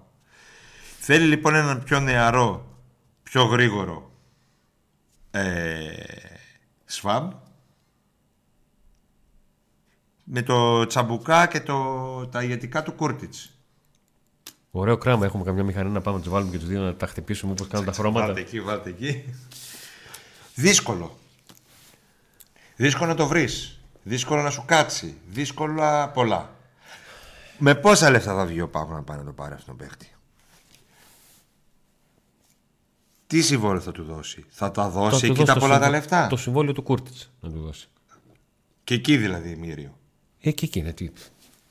[0.99, 2.65] Θέλει λοιπόν έναν πιο νεαρό,
[3.23, 4.11] πιο γρήγορο
[5.31, 5.91] ε,
[6.85, 7.31] Σβάμπ
[10.23, 13.58] με το τσαμπουκά και το, τα ηγετικά του Κούρτιτς.
[14.71, 15.25] Ωραίο κράμα.
[15.25, 17.67] Έχουμε καμιά μηχανή να πάμε να τους βάλουμε και τους δύο να τα χτυπήσουμε όπως
[17.67, 18.25] κάνουν τα χρώματα.
[18.25, 19.23] Βάλτε εκεί, βάλτε εκεί.
[20.55, 21.17] Δύσκολο.
[22.75, 23.79] Δύσκολο να το βρεις.
[24.03, 25.17] Δύσκολο να σου κάτσει.
[25.29, 26.53] Δύσκολα πολλά.
[27.57, 30.11] Με πόσα λεφτά θα βγει ο Πάκος να πάει να το πάρει αυτόν τον παίχτη;
[33.27, 36.73] Τι συμβόλαιο θα του δώσει; Θα τα δώσει εκεί τα πολλά τα λεφτά; Το συμβόλαιο
[36.73, 37.89] του Κούρτιτς να του δώσει.
[38.83, 39.97] Και εκεί δηλαδή Μύριο.
[40.39, 41.09] Ε, και εκεί είναι τι.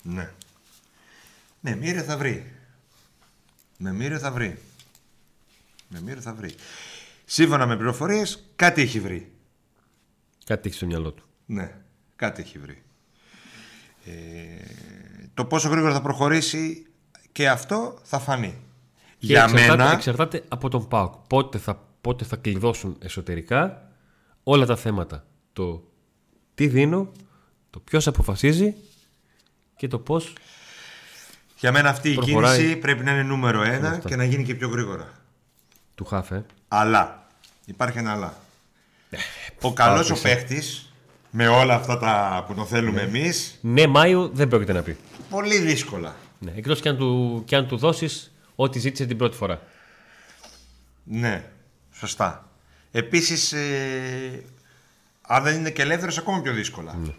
[0.03, 0.31] Ναι.
[1.61, 2.58] Ναι, Μύριο θα βρει.
[3.81, 4.59] Με Μύριο θα βρει.
[5.89, 6.55] Με Μύριο θα βρει.
[7.25, 9.33] Σύμφωνα με πληροφορίες, κάτι έχει βρει.
[10.45, 11.25] Κάτι έχει στο μυαλό του.
[11.47, 11.77] Ναι,
[12.17, 12.83] κάτι έχει βρει.
[14.05, 14.13] Ε,
[15.35, 16.87] το πόσο γρήγορα θα προχωρήσει
[17.33, 18.59] και αυτό θα φανεί.
[19.19, 19.93] Και Για εξαρτάται, μένα.
[19.93, 21.15] εξαρτάται από τον ΠΑΟΚ.
[21.15, 23.91] Πότε θα, πότε θα κλειδώσουν εσωτερικά
[24.43, 25.27] όλα τα θέματα.
[25.53, 25.89] Το
[26.55, 27.13] τι δίνω,
[27.71, 28.75] το ποιος αποφασίζει
[29.77, 30.33] και το πώς
[31.59, 32.57] Για μένα αυτή η Προχωράει.
[32.59, 34.09] κίνηση πρέπει να είναι νούμερο ένα αυτά.
[34.09, 35.09] και να γίνει και πιο γρήγορα.
[35.95, 36.45] του χάφε.
[36.69, 37.27] Αλλά.
[37.65, 38.35] Υπάρχει ένα αλλά.
[39.11, 39.17] Ε,
[39.61, 40.29] Ο καλός ο πάτησε.
[40.35, 40.93] παίχτης,
[41.31, 44.97] με όλα αυτά τα που τον θέλουμε εμείς, Ναι, Μάιο δεν πρόκειται να πει.
[45.31, 46.17] πολύ δύσκολα.
[46.39, 49.61] Ναι, εκτός και αν του, και αν του δώσεις ό,τι ζήτησε την πρώτη φορά.
[51.05, 51.45] Ναι,
[51.93, 52.49] σωστά.
[52.91, 54.43] Επίσης, ε,
[55.23, 56.95] αν δεν είναι και ελεύθερος, ακόμα πιο δύσκολα.
[56.95, 57.13] Ναι.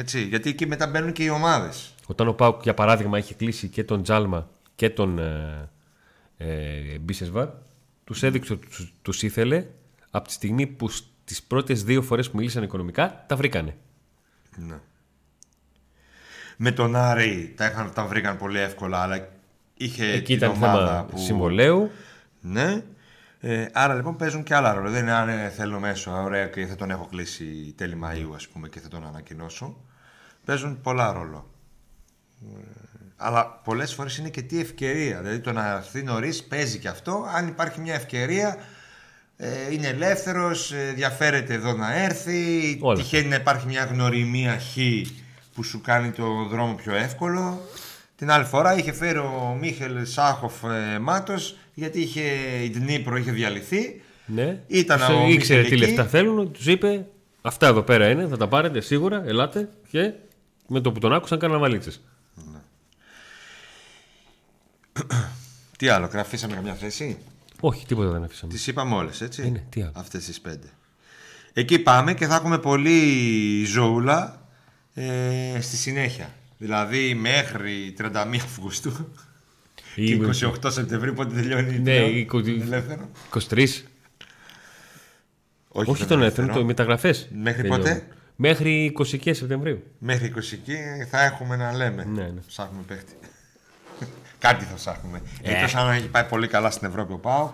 [0.00, 1.94] Έτσι, γιατί εκεί μετά μπαίνουν και οι ομάδες.
[2.06, 5.70] Όταν ο Πάουκ, για παράδειγμα, έχει κλείσει και τον Τζάλμα και τον ε,
[6.36, 7.48] ε, Μπίσεσβαρ,
[8.04, 9.66] τους έδειξε ότι τους, τους ήθελε
[10.10, 13.76] από τη στιγμή που στις πρώτες δύο φορές που μίλησαν οικονομικά τα βρήκανε.
[14.56, 14.78] Ναι.
[16.56, 19.28] Με τον Άρη τα, είχαν, τα βρήκαν πολύ εύκολα, αλλά
[19.74, 21.18] είχε Εκεί την ήταν ομάδα θέμα που...
[21.18, 21.90] συμβολέου.
[22.40, 22.82] Ναι.
[23.40, 24.90] Ε, άρα λοιπόν παίζουν και άλλα ρόλο.
[24.90, 28.48] Δεν είναι αν ε, θέλω μέσω, ωραία και θα τον έχω κλείσει τέλη Μαΐου ας
[28.48, 29.76] πούμε και θα τον ανακοινώσω.
[30.44, 31.50] Παίζουν πολλά ρόλο.
[32.42, 32.60] Ε,
[33.16, 35.20] αλλά πολλές φορές είναι και τι ευκαιρία.
[35.20, 37.26] Δηλαδή το να έρθει νωρίς παίζει και αυτό.
[37.34, 38.56] Αν υπάρχει μια ευκαιρία,
[39.36, 42.78] ε, είναι ελεύθερος, ε, ενδιαφέρεται εδώ να έρθει.
[42.80, 42.98] Όλα.
[42.98, 44.76] Τυχαίνει να υπάρχει μια γνωριμία χ
[45.54, 47.60] που σου κάνει το δρόμο πιο εύκολο.
[48.16, 52.22] Την άλλη φορά είχε φέρει ο Μίχελ Σάχοφ ε, Μάτος γιατί είχε,
[52.62, 54.00] η Δνήπρο είχε διαλυθεί.
[54.26, 54.60] Ναι.
[54.66, 55.76] Ήταν Τους ο Μίχελ ήξερε τι εκεί.
[55.76, 57.06] λεφτά θέλουν, τους είπε
[57.46, 60.12] Αυτά εδώ πέρα είναι, θα τα πάρετε σίγουρα, ελάτε και
[60.66, 62.00] με το που τον άκουσαν κάναν βαλίτσες.
[65.78, 67.18] Τι άλλο, γραφήσαμε καμιά θέση;
[67.60, 68.52] Όχι, τίποτα δεν αφήσαμε.
[68.52, 69.92] Τις είπαμε όλες, έτσι; Ε, ναι, τι άλλο.
[69.94, 70.66] Αυτές τις πέντε.
[71.52, 74.48] Εκεί πάμε και θα έχουμε πολύ ζωούλα
[74.94, 76.30] ε, στη συνέχεια.
[76.58, 79.12] Δηλαδή μέχρι 31 Αυγούστου
[79.94, 83.08] Ή- και 28 Σεπτεμβρίου πότε τελειώνει Ναι, το η- η- ελεύθερο.
[83.48, 83.66] 23.
[85.68, 87.28] Όχι τον ελεύθερο, το μεταγραφές.
[87.42, 89.82] Μέχρι πότε; Μέχρι 20 Σεπτεμβρίου.
[89.98, 90.76] Μέχρι 20 εκεί
[91.10, 92.04] θα έχουμε να λέμε.
[92.04, 92.40] Ναι, ναι.
[92.46, 93.12] Ψάχνουμε παίχτη.
[94.38, 95.22] Κάτι θα ψάχνουμε.
[95.42, 95.52] Ε.
[95.52, 97.50] Εκτός αν έχει πάει πολύ καλά στην Ευρώπη ο Πάου.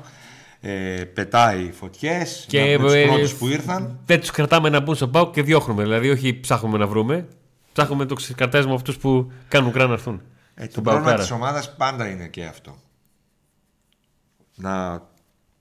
[0.61, 3.99] Ε, πετάει φωτιές Και και με τους ε, πρώτους που ήρθαν.
[4.07, 5.83] Δεν τους κρατάμε να μπουν στο πάο και διώχνουμε.
[5.83, 7.29] Δηλαδή, όχι ψάχνουμε να βρούμε.
[7.73, 10.23] Ψάχνουμε το κρατέσμα αυτούς που κάνουν κρά να έρθουν.
[10.55, 11.29] Ε, το Στον πρόβλημα Παοκάρα.
[11.29, 12.77] της ομάδας πάντα είναι και αυτό.
[14.55, 15.03] Να...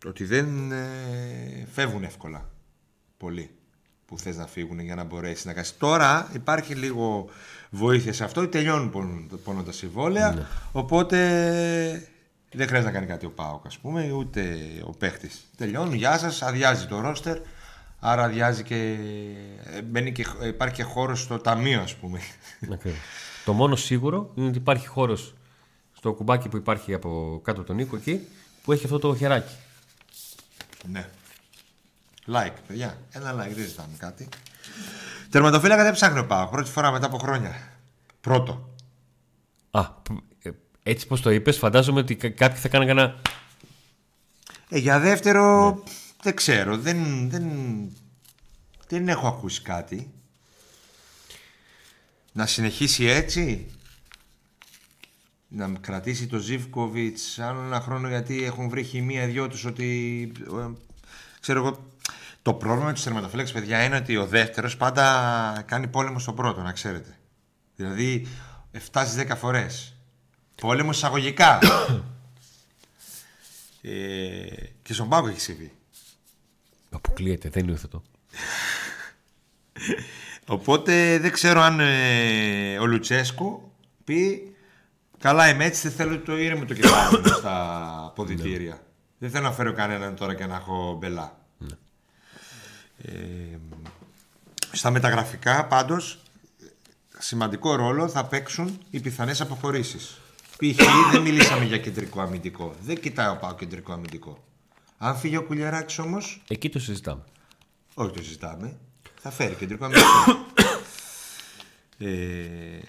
[0.05, 2.49] Ότι δεν ε, φεύγουν εύκολα.
[3.17, 3.49] Πολλοί
[4.12, 5.78] που θες να φύγουν για να μπορέσεις να κάνεις.
[5.78, 7.30] Τώρα υπάρχει λίγο
[7.70, 8.47] βοήθεια σε αυτό.
[8.47, 10.32] Τελειώνουν πόνο, πόνο τα συμβόλαια.
[10.32, 10.45] Ναι.
[10.72, 11.18] Οπότε
[12.51, 15.41] δεν χρειάζεται να κάνει κάτι ο Πάοκ, ας πούμε, ούτε ο παίχτης.
[15.57, 17.38] Τελειώνουν, γεια σας, αδειάζει το ρόστερ.
[17.99, 18.97] Άρα αδειάζει και,
[19.64, 22.20] ε, μπαίνει και υπάρχει και χώρος στο ταμείο, ας πούμε.
[22.74, 22.99] Ακριβώς.
[23.45, 25.34] Το μόνο σίγουρο είναι ότι υπάρχει χώρος
[25.93, 28.28] στο κουμπάκι που υπάρχει από κάτω από τον οίκο εκεί
[28.64, 29.55] που έχει αυτό το χεράκι.
[30.91, 31.09] Ναι.
[32.28, 32.97] Like, παιδιά.
[33.11, 34.28] Ένα like, δεν ζητάμε κάτι.
[35.30, 36.49] Τερματοφύλακα δεν ψάχνει ο Πάοκ.
[36.49, 37.72] Πρώτη φορά μετά από χρόνια.
[38.22, 38.69] Πρώτο.
[39.72, 40.09] Α, π-
[40.41, 40.49] ε,
[40.84, 43.22] έτσι πως το είπες, φαντάζομαι ότι κα- κάποιοι θα κάνουν κανένα...
[44.69, 45.76] Ε, για δεύτερο
[46.22, 46.78] δεν ξέρω.
[46.78, 47.45] Δεν, δεν,
[48.88, 50.11] δεν έχω ακούσει κάτι.
[52.32, 53.72] Να συνεχίσει έτσι.
[55.47, 60.32] Να κρατήσει το Ζιβκοβιτς άλλο ένα χρόνο γιατί έχουν βρει χημεία δυο τους ότι...
[60.59, 60.67] ε,
[61.39, 61.89] ξέρω εγώ...
[62.41, 66.61] Το πρόβλημα με τους τερματοφύλακες, παιδιά, είναι ότι ο δεύτερος πάντα κάνει πόλεμο στον πρώτο,
[66.61, 67.17] να ξέρετε.
[67.75, 68.27] Δηλαδή,
[68.71, 69.95] 7 στις 10 φορές.
[70.55, 71.59] Πόλεμο εισαγωγικά.
[73.81, 73.89] ε,
[74.81, 75.71] και στον Πάκο έχει συμβεί.
[76.89, 78.03] Αποκλείεται, δεν είναι αυτό.
[80.45, 83.71] Οπότε δεν ξέρω αν ε, ο Λουτσέσκου
[84.03, 84.51] πει
[85.21, 88.81] Καλά είμαι έτσι, δεν θέλω το ήρεμο το κεφάλι μου στα ποδητήρια.
[89.17, 91.40] Δεν θέλω να φέρω κανέναν τώρα και να έχω μπελά.
[93.06, 93.58] Ε,
[94.72, 96.20] στα μεταγραφικά πάντως
[97.18, 100.20] σημαντικό ρόλο θα παίξουν οι πιθανές αποχωρήσεις.
[100.58, 101.12] Π.χ.
[101.12, 102.76] δεν μιλήσαμε για κεντρικό αμυντικό.
[102.82, 104.43] Δεν κοιτάω πάω κεντρικό αμυντικό.
[104.97, 107.24] Αν φύγει ο Κουλιαράκης όμως Εκεί το συζητάμε.
[107.93, 108.78] όχι το συζητάμε.
[109.22, 110.45] Θα φέρει κεντρικό αμυντικό.
[111.97, 112.80] ε,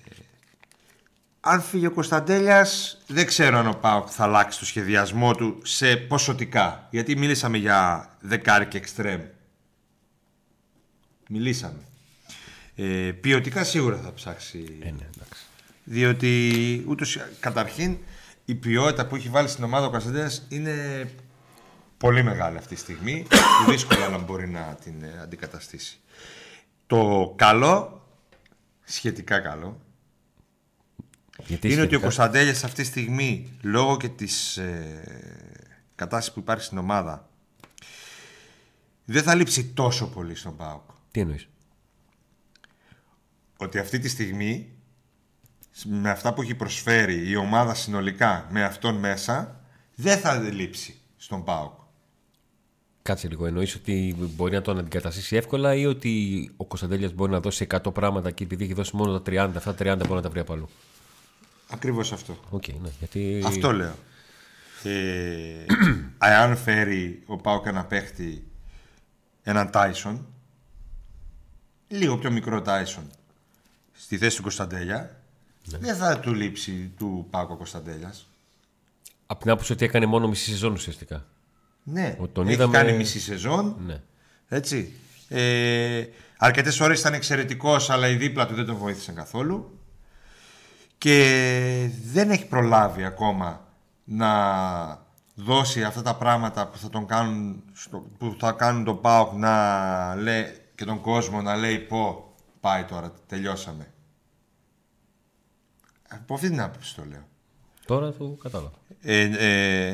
[1.40, 5.96] αν φύγει ο Κωνσταντέλιας, δεν ξέρω αν ο Πάοκ θα αλλάξει το σχεδιασμό του σε
[5.96, 6.88] ποσοτικά.
[6.90, 9.20] Γιατί μιλήσαμε για δεκάρι και εξτρέμ.
[11.28, 11.80] Μιλήσαμε.
[12.74, 14.64] Ε, ποιοτικά σίγουρα θα ψάξει.
[14.80, 15.42] Ε, ναι, εντάξει.
[15.84, 17.96] Διότι ούτως, καταρχήν
[18.44, 21.08] η ποιότητα που έχει βάλει στην ομάδα ο Κωνσταντέλιας είναι
[21.98, 23.26] πολύ μεγάλη αυτή τη στιγμή.
[23.64, 25.98] που δύσκολα να μπορεί να την ε, αντικαταστήσει.
[26.86, 28.06] Το καλό,
[28.84, 29.80] σχετικά καλό,
[31.46, 35.02] Γιατί είναι ότι ο σχετικά- Κωνσταντέλιας αυτή τη στιγμή, λόγω και της ε,
[35.94, 37.28] κατάστασης που υπάρχει στην ομάδα,
[39.04, 40.90] δεν θα λείψει τόσο πολύ στον ΠΑΟΚ.
[41.12, 41.48] Τι εννοείς;
[43.56, 44.72] Ότι αυτή τη στιγμή,
[45.84, 49.60] με αυτά που έχει προσφέρει η ομάδα συνολικά, με αυτόν μέσα,
[49.94, 51.80] δεν θα λείψει στον ΠΑΟΚ.
[53.02, 53.46] Κάτσε λίγο.
[53.46, 57.94] Εννοείς ότι μπορεί να τον αντικαταστήσει εύκολα ή ότι ο Κωνσταντέλιας μπορεί να δώσει 100
[57.94, 60.40] πράγματα και επειδή έχει δώσει μόνο τα 30, αυτά τα 30 μπορεί να τα βρει
[60.40, 60.68] από αλλού;
[61.70, 62.36] Ακριβώς αυτό.
[62.50, 62.88] Οκ, ναι.
[62.98, 63.42] Γιατί...
[63.46, 63.94] Αυτό λέω.
[64.82, 65.64] Ε,
[66.42, 68.44] αν φέρει ο Πάοκ ένα παίχτη,
[69.42, 70.26] έναν Τάισον,
[71.96, 73.10] λίγο πιο μικρό Τάισον,
[73.92, 75.16] στη θέση του Κωνσταντέλια,
[75.64, 78.26] δεν θα του λείψει του Πάοκ ο Κωνσταντέλιας.
[79.26, 81.24] Από την άποψη ότι έκανε μόνο μισή σεζόν ουσιαστικά.
[81.82, 84.00] Ναι, Ο- τον έχει είδαμε- κάνει μισή σεζόν, Ναι.
[84.48, 84.92] έτσι.
[85.28, 86.04] Ε,
[86.36, 89.78] αρκετές ώρες ήταν εξαιρετικός, αλλά οι δίπλα του δεν τον βοήθησαν καθόλου.
[90.98, 93.68] Και δεν έχει προλάβει ακόμα
[94.04, 94.30] να
[95.34, 100.14] δώσει αυτά τα πράγματα που θα, τον κάνουν, στο- που θα κάνουν τον ΠΑΟΚ να
[100.16, 100.44] λέει
[100.82, 103.92] και τον κόσμο να λέει πω πάει τώρα, τελειώσαμε.
[106.08, 107.26] Από αυτή την άποψη το λέω.
[107.86, 108.72] Τώρα το κατάλαβα.
[109.00, 109.92] Ε, ε,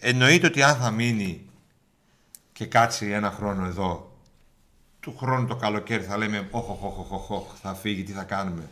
[0.00, 1.50] εννοείται ότι αν θα μείνει
[2.52, 4.16] και κάτσει ένα χρόνο εδώ,
[5.00, 8.22] του χρόνου το καλοκαίρι θα λέμε όχ, όχ, όχ, όχ, όχ, θα φύγει, τι θα
[8.22, 8.68] κάνουμε.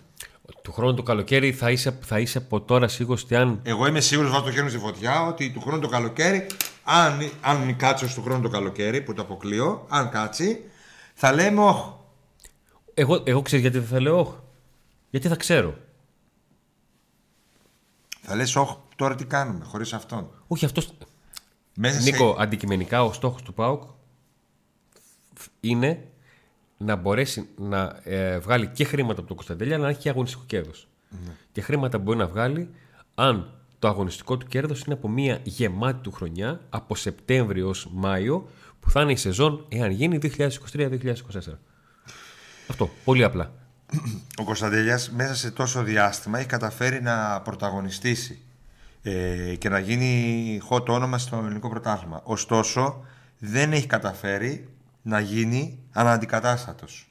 [0.62, 3.60] Του χρόνου το καλοκαίρι θα είσαι, θα είσαι από τώρα σίγουρος ότι αν.
[3.62, 6.46] Εγώ είμαι σίγουρος, βάζω το χέρι μου στη φωτιά, ότι του χρόνου το καλοκαίρι,
[6.84, 10.70] αν, αν κάτσει ως του χρόνου το καλοκαίρι, που το αποκλείω, αν κάτσει,
[11.18, 11.94] θα λέμε όχ.
[12.94, 14.18] Εγώ, εγώ ξέρω γιατί δεν θα λέω.
[14.18, 14.34] «Ωχ».
[15.10, 15.74] Γιατί θα ξέρω.
[18.20, 20.30] Θα λες όχ, τώρα τι κάνουμε, χωρίς αυτόν.
[20.46, 20.82] Όχι αυτό.
[21.76, 23.82] Μέσα Νίκο, αντικειμενικά ο στόχος του ΠΑΟΚ
[25.60, 26.08] είναι
[26.76, 30.44] να μπορέσει να ε, βγάλει και χρήματα από τον Κωνσταντέλια αλλά να έχει και αγωνιστικό
[30.46, 30.88] κέρδος.
[31.52, 32.70] Και χρήματα μπορεί να βγάλει
[33.14, 38.48] αν το αγωνιστικό του κέρδος είναι από μια γεμάτη του χρονιά από Σεπτέμβριο ως Μάιο
[38.86, 41.14] που θα είναι η σεζόν εάν γίνει 2023-2024.
[42.68, 42.90] Αυτό.
[43.04, 43.52] Πολύ απλά.
[44.36, 48.38] ο Κωνσταντέλιας μέσα σε τόσο διάστημα έχει καταφέρει να πρωταγωνιστήσει
[49.02, 52.20] ε, και να γίνει hot όνομα στο ελληνικό πρωτάθλημα.
[52.24, 53.04] Ωστόσο,
[53.38, 54.68] δεν έχει καταφέρει
[55.02, 57.08] να γίνει αναντικατάστατος.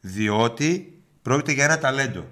[0.00, 2.24] Διότι πρόκειται για ένα ταλέντο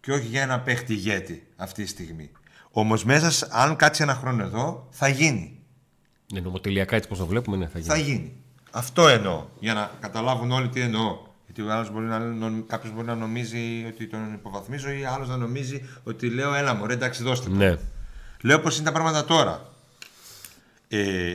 [0.00, 2.30] και όχι για ένα παίχτη ηγέτη αυτή τη στιγμή.
[2.70, 5.61] Όμως μέσα, σ- αν κάτσει ένα χρόνο εδώ, θα γίνει.
[6.32, 7.90] Ναι, νομοτελειακά έτσι πως το βλέπουμε, ναι, θα γίνει.
[7.94, 8.32] Θα γίνει.
[8.70, 9.44] Αυτό εννοώ.
[9.60, 11.18] Για να καταλάβουν όλοι τι εννοώ.
[11.44, 15.28] Γιατί ο άλλος μπορεί να, νομ- κάποιος μπορεί να νομίζει ότι τον υποβαθμίζω ή άλλος
[15.28, 17.56] να νομίζει ότι λέω έλα μωρέ εντάξει δώστε μου».
[17.56, 17.76] Ναι.
[18.40, 19.66] Λέω πως είναι τα πράγματα τώρα.
[20.88, 21.34] Ε,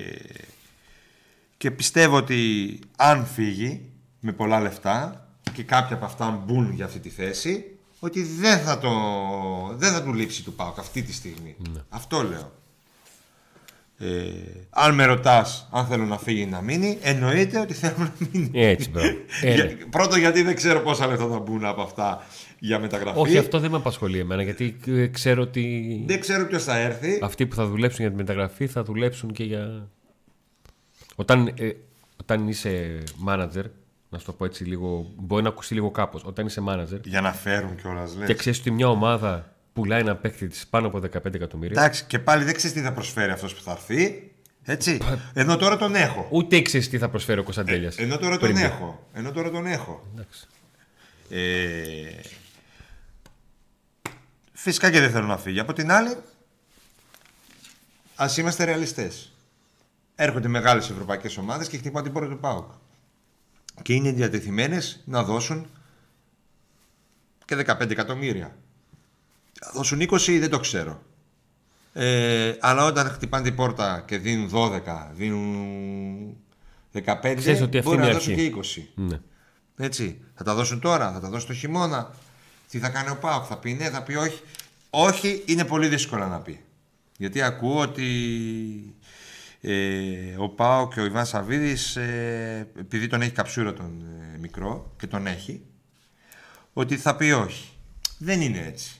[1.58, 3.90] και πιστεύω ότι αν φύγει
[4.20, 7.66] με πολλά λεφτά και κάποια από αυτά μπουν για αυτή τη θέση
[8.00, 8.90] ότι δεν θα, το,
[9.76, 11.56] δεν θα του λείψει του ΠΑΟΚ αυτή τη στιγμή.
[11.90, 12.52] Αυτό λέω.
[14.00, 14.06] Ε,
[14.70, 18.50] αν με ρωτάς αν θέλω να φύγει ή να μείνει, εννοείται ότι θέλω να μείνει.
[18.54, 19.08] Έτσι, μπράβο.
[19.42, 19.72] Ε, Για- ναι.
[19.90, 22.26] Πρώτο γιατί δεν ξέρω πόσα λεφτά θα μπουν από αυτά
[22.60, 23.20] για μεταγραφή.
[23.20, 27.20] Όχι, αυτό δεν με απασχολεί εμένα γιατί ε, ξέρω ότι Δεν ξέρω ποιος θα έρθει.
[27.24, 29.88] αυτοί που θα δουλέψουν για τη μεταγραφή θα δουλέψουν και για.
[31.16, 31.72] Όταν, ε,
[32.22, 33.64] όταν είσαι manager,
[34.10, 36.24] να σου το πω έτσι λίγο, μπορεί να ακουστεί λίγο κάπως.
[36.24, 38.28] Όταν είσαι manager Για να φέρουν κιόλας, λες.
[38.28, 42.20] και ξέρεις ότι μια ομάδα πουλάει ένα παίκτη της πάνω από 15 εκατομμύρια, Εντάξει, και
[42.20, 44.32] πάλι δεν ξέρεις τι θα προσφέρει αυτός που θα έρθει.
[44.64, 45.00] Έτσι.
[45.34, 46.28] Ενώ τώρα τον έχω.
[46.32, 47.98] ούτε ξέρεις τι θα προσφέρει ο Κωνσταντέλιας.
[47.98, 49.08] Ενώ τώρα τον έχω.
[49.14, 50.08] Ενώ τώρα τον έχω.
[50.14, 50.48] Εντάξει.
[51.30, 52.22] Ε,
[54.54, 55.60] φυσικά και δεν θέλω να φύγει.
[55.60, 56.18] Από την άλλη,
[58.16, 59.32] ας είμαστε ρεαλιστές.
[60.16, 62.72] Έρχονται μεγάλες ευρωπαϊκές ομάδες και χτυπάνε την πόρτα του ΠΑΟΚ.
[63.82, 65.70] Και είναι διατεθειμένες να δώσουν
[67.46, 68.56] και 15 εκατομμύρια.
[69.62, 71.02] Θα δώσουν 20 δεν το ξέρω.
[71.94, 74.82] Ε, αλλά όταν χτυπάνε την πόρτα και δίνουν 12,
[75.14, 76.38] δίνουν
[76.94, 78.50] 15, Ξέρεις ότι αυτή μπορεί είναι να η δώσουν αρχή.
[78.50, 79.02] και 20.
[79.08, 79.20] Ναι.
[79.78, 80.22] Έτσι.
[80.36, 82.16] Θα τα δώσουν τώρα, θα τα δώσουν το χειμώνα.
[82.70, 84.42] Τι θα κάνει ο Πάοκ, θα πει ναι, θα πει όχι.
[84.90, 86.60] Όχι, είναι πολύ δύσκολο να πει.
[87.18, 88.96] Γιατί ακούω ότι
[89.62, 94.02] ε, ο Πάοκ και ο Ιβάν Σαββίδης, ε, επειδή τον έχει καψούρα τον
[94.34, 95.62] ε, μικρό και τον έχει,
[96.74, 97.70] ότι θα πει όχι.
[98.18, 98.97] Δεν είναι έτσι.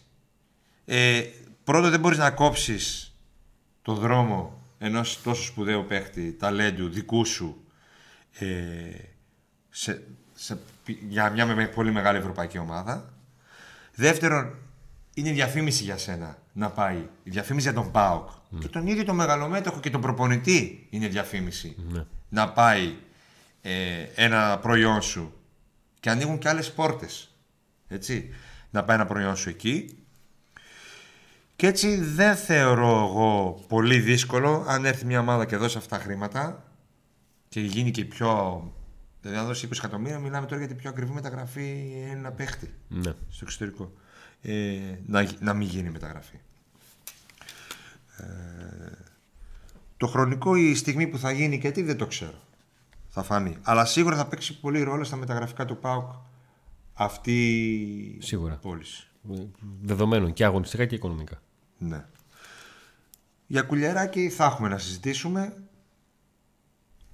[0.90, 1.22] Ε,
[1.64, 3.16] πρώτον δεν μπορείς να κόψεις
[3.82, 7.64] το δρόμο ενός τόσο σπουδαίου παίχτη, ταλέντου, δικού σου,
[8.40, 8.46] ε,
[9.70, 10.58] σε, σε,
[11.10, 13.14] για μια με- πολύ μεγάλη ευρωπαϊκή ομάδα.
[13.96, 14.56] Δεύτερον,
[15.14, 16.98] είναι διαφήμιση για σένα να πάει.
[17.24, 18.30] Η διαφήμιση για τον ΠΑΟΚ.
[18.60, 21.76] Και τον ίδιο τον μεγαλομέτωχο και τον προπονητή είναι διαφήμιση.
[22.30, 22.96] Να πάει
[23.62, 25.34] ε, ένα προϊόν σου.
[26.00, 27.36] Και ανοίγουν και άλλες πόρτες.
[27.88, 28.34] Έτσι.
[28.70, 29.98] Να πάει ένα προϊόν σου εκεί.
[31.58, 36.04] Και έτσι δεν θεωρώ εγώ πολύ δύσκολο αν έρθει μια ομάδα και δώσει αυτά τα
[36.04, 36.64] χρήματα
[37.50, 38.62] και γίνει και πιο.
[39.22, 43.12] Δηλαδή, αν δώσει 20 εκατομμύρια, μιλάμε τώρα για την πιο ακριβή μεταγραφή ένα παίχτη ναι.
[43.30, 43.92] στο εξωτερικό.
[44.42, 46.40] Ε, να, γι- να μην γίνει μεταγραφή.
[48.18, 48.26] Ε,
[49.98, 52.42] το χρονικό η στιγμή που θα γίνει και τι δεν το ξέρω.
[53.08, 53.58] Θα φανεί.
[53.62, 56.12] Αλλά σίγουρα θα παίξει πολύ ρόλο στα μεταγραφικά του ΠΑΟΚ
[56.94, 57.48] αυτή
[58.18, 58.56] η Σίγουρα.
[58.56, 59.08] πώληση.
[59.82, 61.42] Δεδομένων και αγωνιστικά και οικονομικά.
[61.78, 62.06] Ναι.
[63.48, 65.54] Για κουλιαράκι θα έχουμε να συζητήσουμε.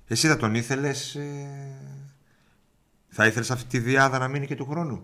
[0.08, 1.16] Εσύ θα τον ήθελες...
[1.16, 1.48] ε,
[3.10, 5.04] Θα ήθελες αυτή τη διάδα να μείνει και του χρόνου;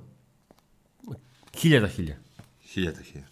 [1.58, 2.22] Χίλια τα χίλια.
[2.60, 3.28] Χίλια τα χίλια.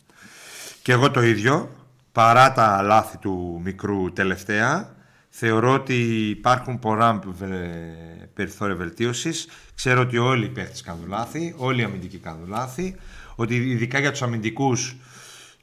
[0.82, 1.70] Και εγώ το ίδιο,
[2.12, 4.96] παρά τα λάθη του μικρού τελευταία,
[5.30, 9.48] θεωρώ ότι υπάρχουν πολλά βε- περιθώρια βελτίωσης.
[9.76, 12.96] Ξέρω ότι όλοι οι παίχτες κάνουν λάθη, όλοι οι αμυντικοί κάνουν λάθη,
[13.36, 14.96] ότι ειδικά για τους αμυντικούς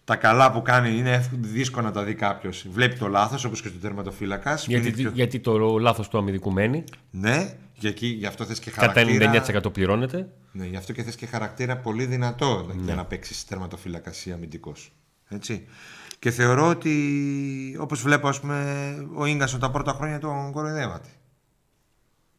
[0.05, 2.67] τα καλά που κάνει είναι εύκολο- δύσκολο να τα δει κάποιος.
[2.71, 4.67] Βλέπει το λάθος, όπως και στο τερματοφύλακας.
[4.67, 6.85] Γιατί, γιατί το λάθος του αμυντικού μένει.
[7.11, 9.31] Ναι, για εκεί, γι' αυτό θες και Κατά χαρακτήρα.
[9.31, 10.29] 99% πληρώνεται.
[10.53, 14.93] Ναι, γι' αυτό και θες και χαρακτήρα πολύ δυνατό για να παίξεις τερματοφύλακας ή αμυντικός.
[15.29, 15.67] Έτσι.
[16.19, 21.09] Και θεωρώ ότι όπως βλέπω, ας πούμε, ο γκασον τα πρώτα χρόνια τον κοροϊδεύατε.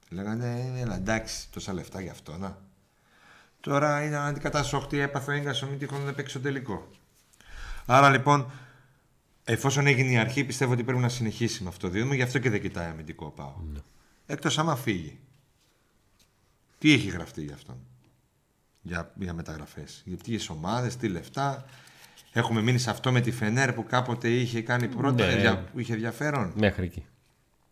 [0.10, 2.58] Λέγανε, έλα εντάξει, τόσα λεφτά γι' αυτό, να.
[3.60, 6.88] Τώρα είναι αντικατάσταση έπαθε ο γκασον μην τυχόν να παίξει στο τελικό.
[7.86, 8.52] Άρα λοιπόν,
[9.44, 12.40] εφόσον έγινε η αρχή, πιστεύω ότι πρέπει να συνεχίσει με αυτό το δίδυμο, γι' αυτό
[12.40, 13.54] και δεν κοιτάει αμυντικό πάω.
[13.74, 13.80] Ναι.
[14.26, 15.20] Εκτός άμα φύγει.
[16.78, 17.78] Τι έχει γραφτεί γι' αυτόν;
[18.82, 20.02] Για, για μεταγραφές.
[20.06, 21.66] Για ποιες ομάδες, τι λεφτά.
[22.32, 25.36] Έχουμε μείνει σε αυτό με τη Φενέρ που κάποτε είχε κάνει πρώτα, Ναι.
[25.36, 26.54] δια- που είχε ενδιαφέρον.
[26.56, 27.06] Μέχρι εκεί.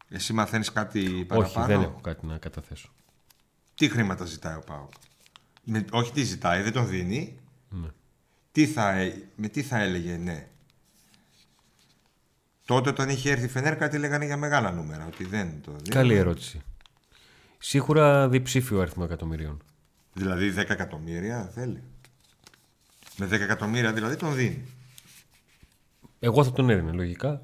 [0.09, 2.89] Εσύ μαθαίνεις κάτι Όχι, παραπάνω; δεν έχω κάτι να καταθέσω.
[3.75, 4.91] Τι χρήματα ζητάει ο Πάοκ.
[5.63, 7.39] Με, όχι τι ζητάει, δεν τον δίνει.
[7.69, 7.87] Ναι.
[8.53, 10.47] Τι θα, ε- με τι θα έλεγε ναι.
[12.65, 15.05] Τότε όταν είχε έρθει η Φενέρ κάτι λέγανε για μεγάλα νούμερα.
[15.07, 15.89] Ότι δεν το δίνει.
[15.89, 16.61] Καλή ερώτηση.
[17.57, 19.61] Σίγουρα διψήφιο αριθμό εκατομμυρίων.
[20.13, 21.83] Δηλαδή 10 εκατομμύρια θέλει.
[23.17, 24.65] Με 10 εκατομμύρια δηλαδή τον δίνει.
[26.19, 27.41] Εγώ θα τον έρινα λογικά.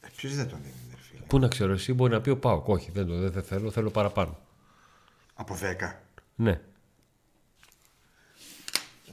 [0.00, 2.38] Ε, Ποιος δεν τον δίνει, ρε φίλε; Πού να ξέρω, εσύ μπορεί να πει ο
[2.38, 2.68] Πάοκ.
[2.68, 4.38] Όχι, δεν το δεν, δεν θέλω, θέλω παραπάνω.
[5.34, 5.92] Από 10.
[6.34, 6.60] Ναι.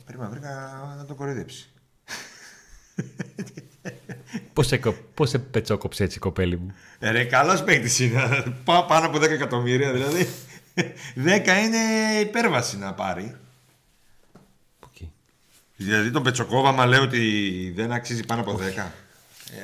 [0.07, 0.49] Πρέπει να βρήκα
[0.97, 1.69] να τον κοροϊδέψει.
[4.53, 8.43] Πώς σε, κο- πώς σε πετσόκοψε έτσι η κοπέλη μου; Ε, ρε, καλός παίκτης είναι.
[8.63, 10.27] Πά- Πάνω από 10 εκατομμύρια δηλαδή.
[10.75, 13.35] 10 είναι υπέρβαση να πάρει.
[14.79, 15.11] Από εκεί;
[15.75, 18.61] Δηλαδή τον Πετσοκόβα, μα λέω ότι δεν αξίζει πάνω από 10.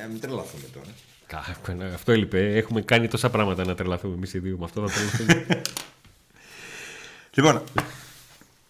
[0.02, 0.86] Ε, μην τρελαθούμε τώρα.
[1.26, 2.56] Κα- Αυτό έλειπε.
[2.56, 4.56] Έχουμε κάνει τόσα πράγματα να τρελαθούμε εμείς οι δύο.
[4.58, 5.62] Με αυτό θα τρελαθούμε.
[7.36, 7.62] Λοιπόν,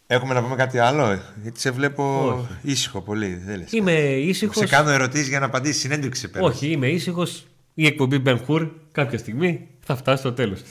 [0.07, 2.46] έχουμε να πούμε κάτι άλλο; Γιατί σε βλέπω Όχι.
[2.62, 3.42] ήσυχο πολύ.
[3.46, 3.72] Δεν λες.
[3.72, 4.52] είμαι ήσυχο.
[4.52, 6.44] Σε κάνω ερωτήσεις για να απαντήσεις συνέντευξη πέρα.
[6.44, 10.68] Όχι, είμαι ήσυχος η εκπομπή Μπενχούρ κάποια στιγμή θα φτάσει στο τέλος τη.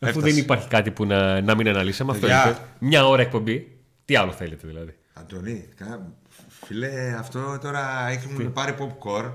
[0.00, 0.26] Αφού Έφτασε.
[0.34, 2.46] δεν υπάρχει κάτι που να, να μην αναλύσαμε, αυτό Παιδιά.
[2.46, 2.58] είναι.
[2.78, 3.70] Μια ώρα εκπομπή.
[4.04, 6.12] Τι άλλο θέλετε δηλαδή; Αντωνί, κα-
[6.48, 9.32] φίλε, αυτό τώρα έχουν πάρει popcorn.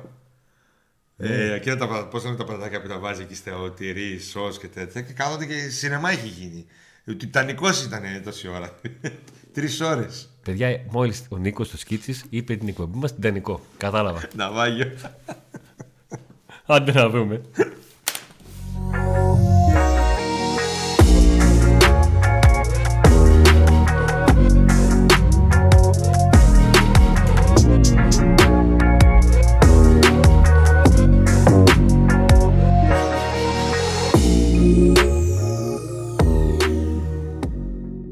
[1.17, 4.67] Ε, εκείνα τα, πώς είναι τα πατατάκια που τα βάζει εκεί στο τυρί, σως και
[4.67, 6.65] τέτοια και κάθονται και σινεμά έχει γίνει.
[7.05, 8.79] Ε, ο Τιτανικός ήταν τόση ώρα.
[9.53, 10.29] Τρεις ώρες.
[10.43, 13.61] Παιδιά, μόλις ο Νίκος το Σκίτσης είπε την εκπομπή στην Τιτανικό.
[13.77, 14.27] Κατάλαβα.
[14.35, 14.91] Ναυάγιο.
[16.65, 17.41] Άντε να δούμε.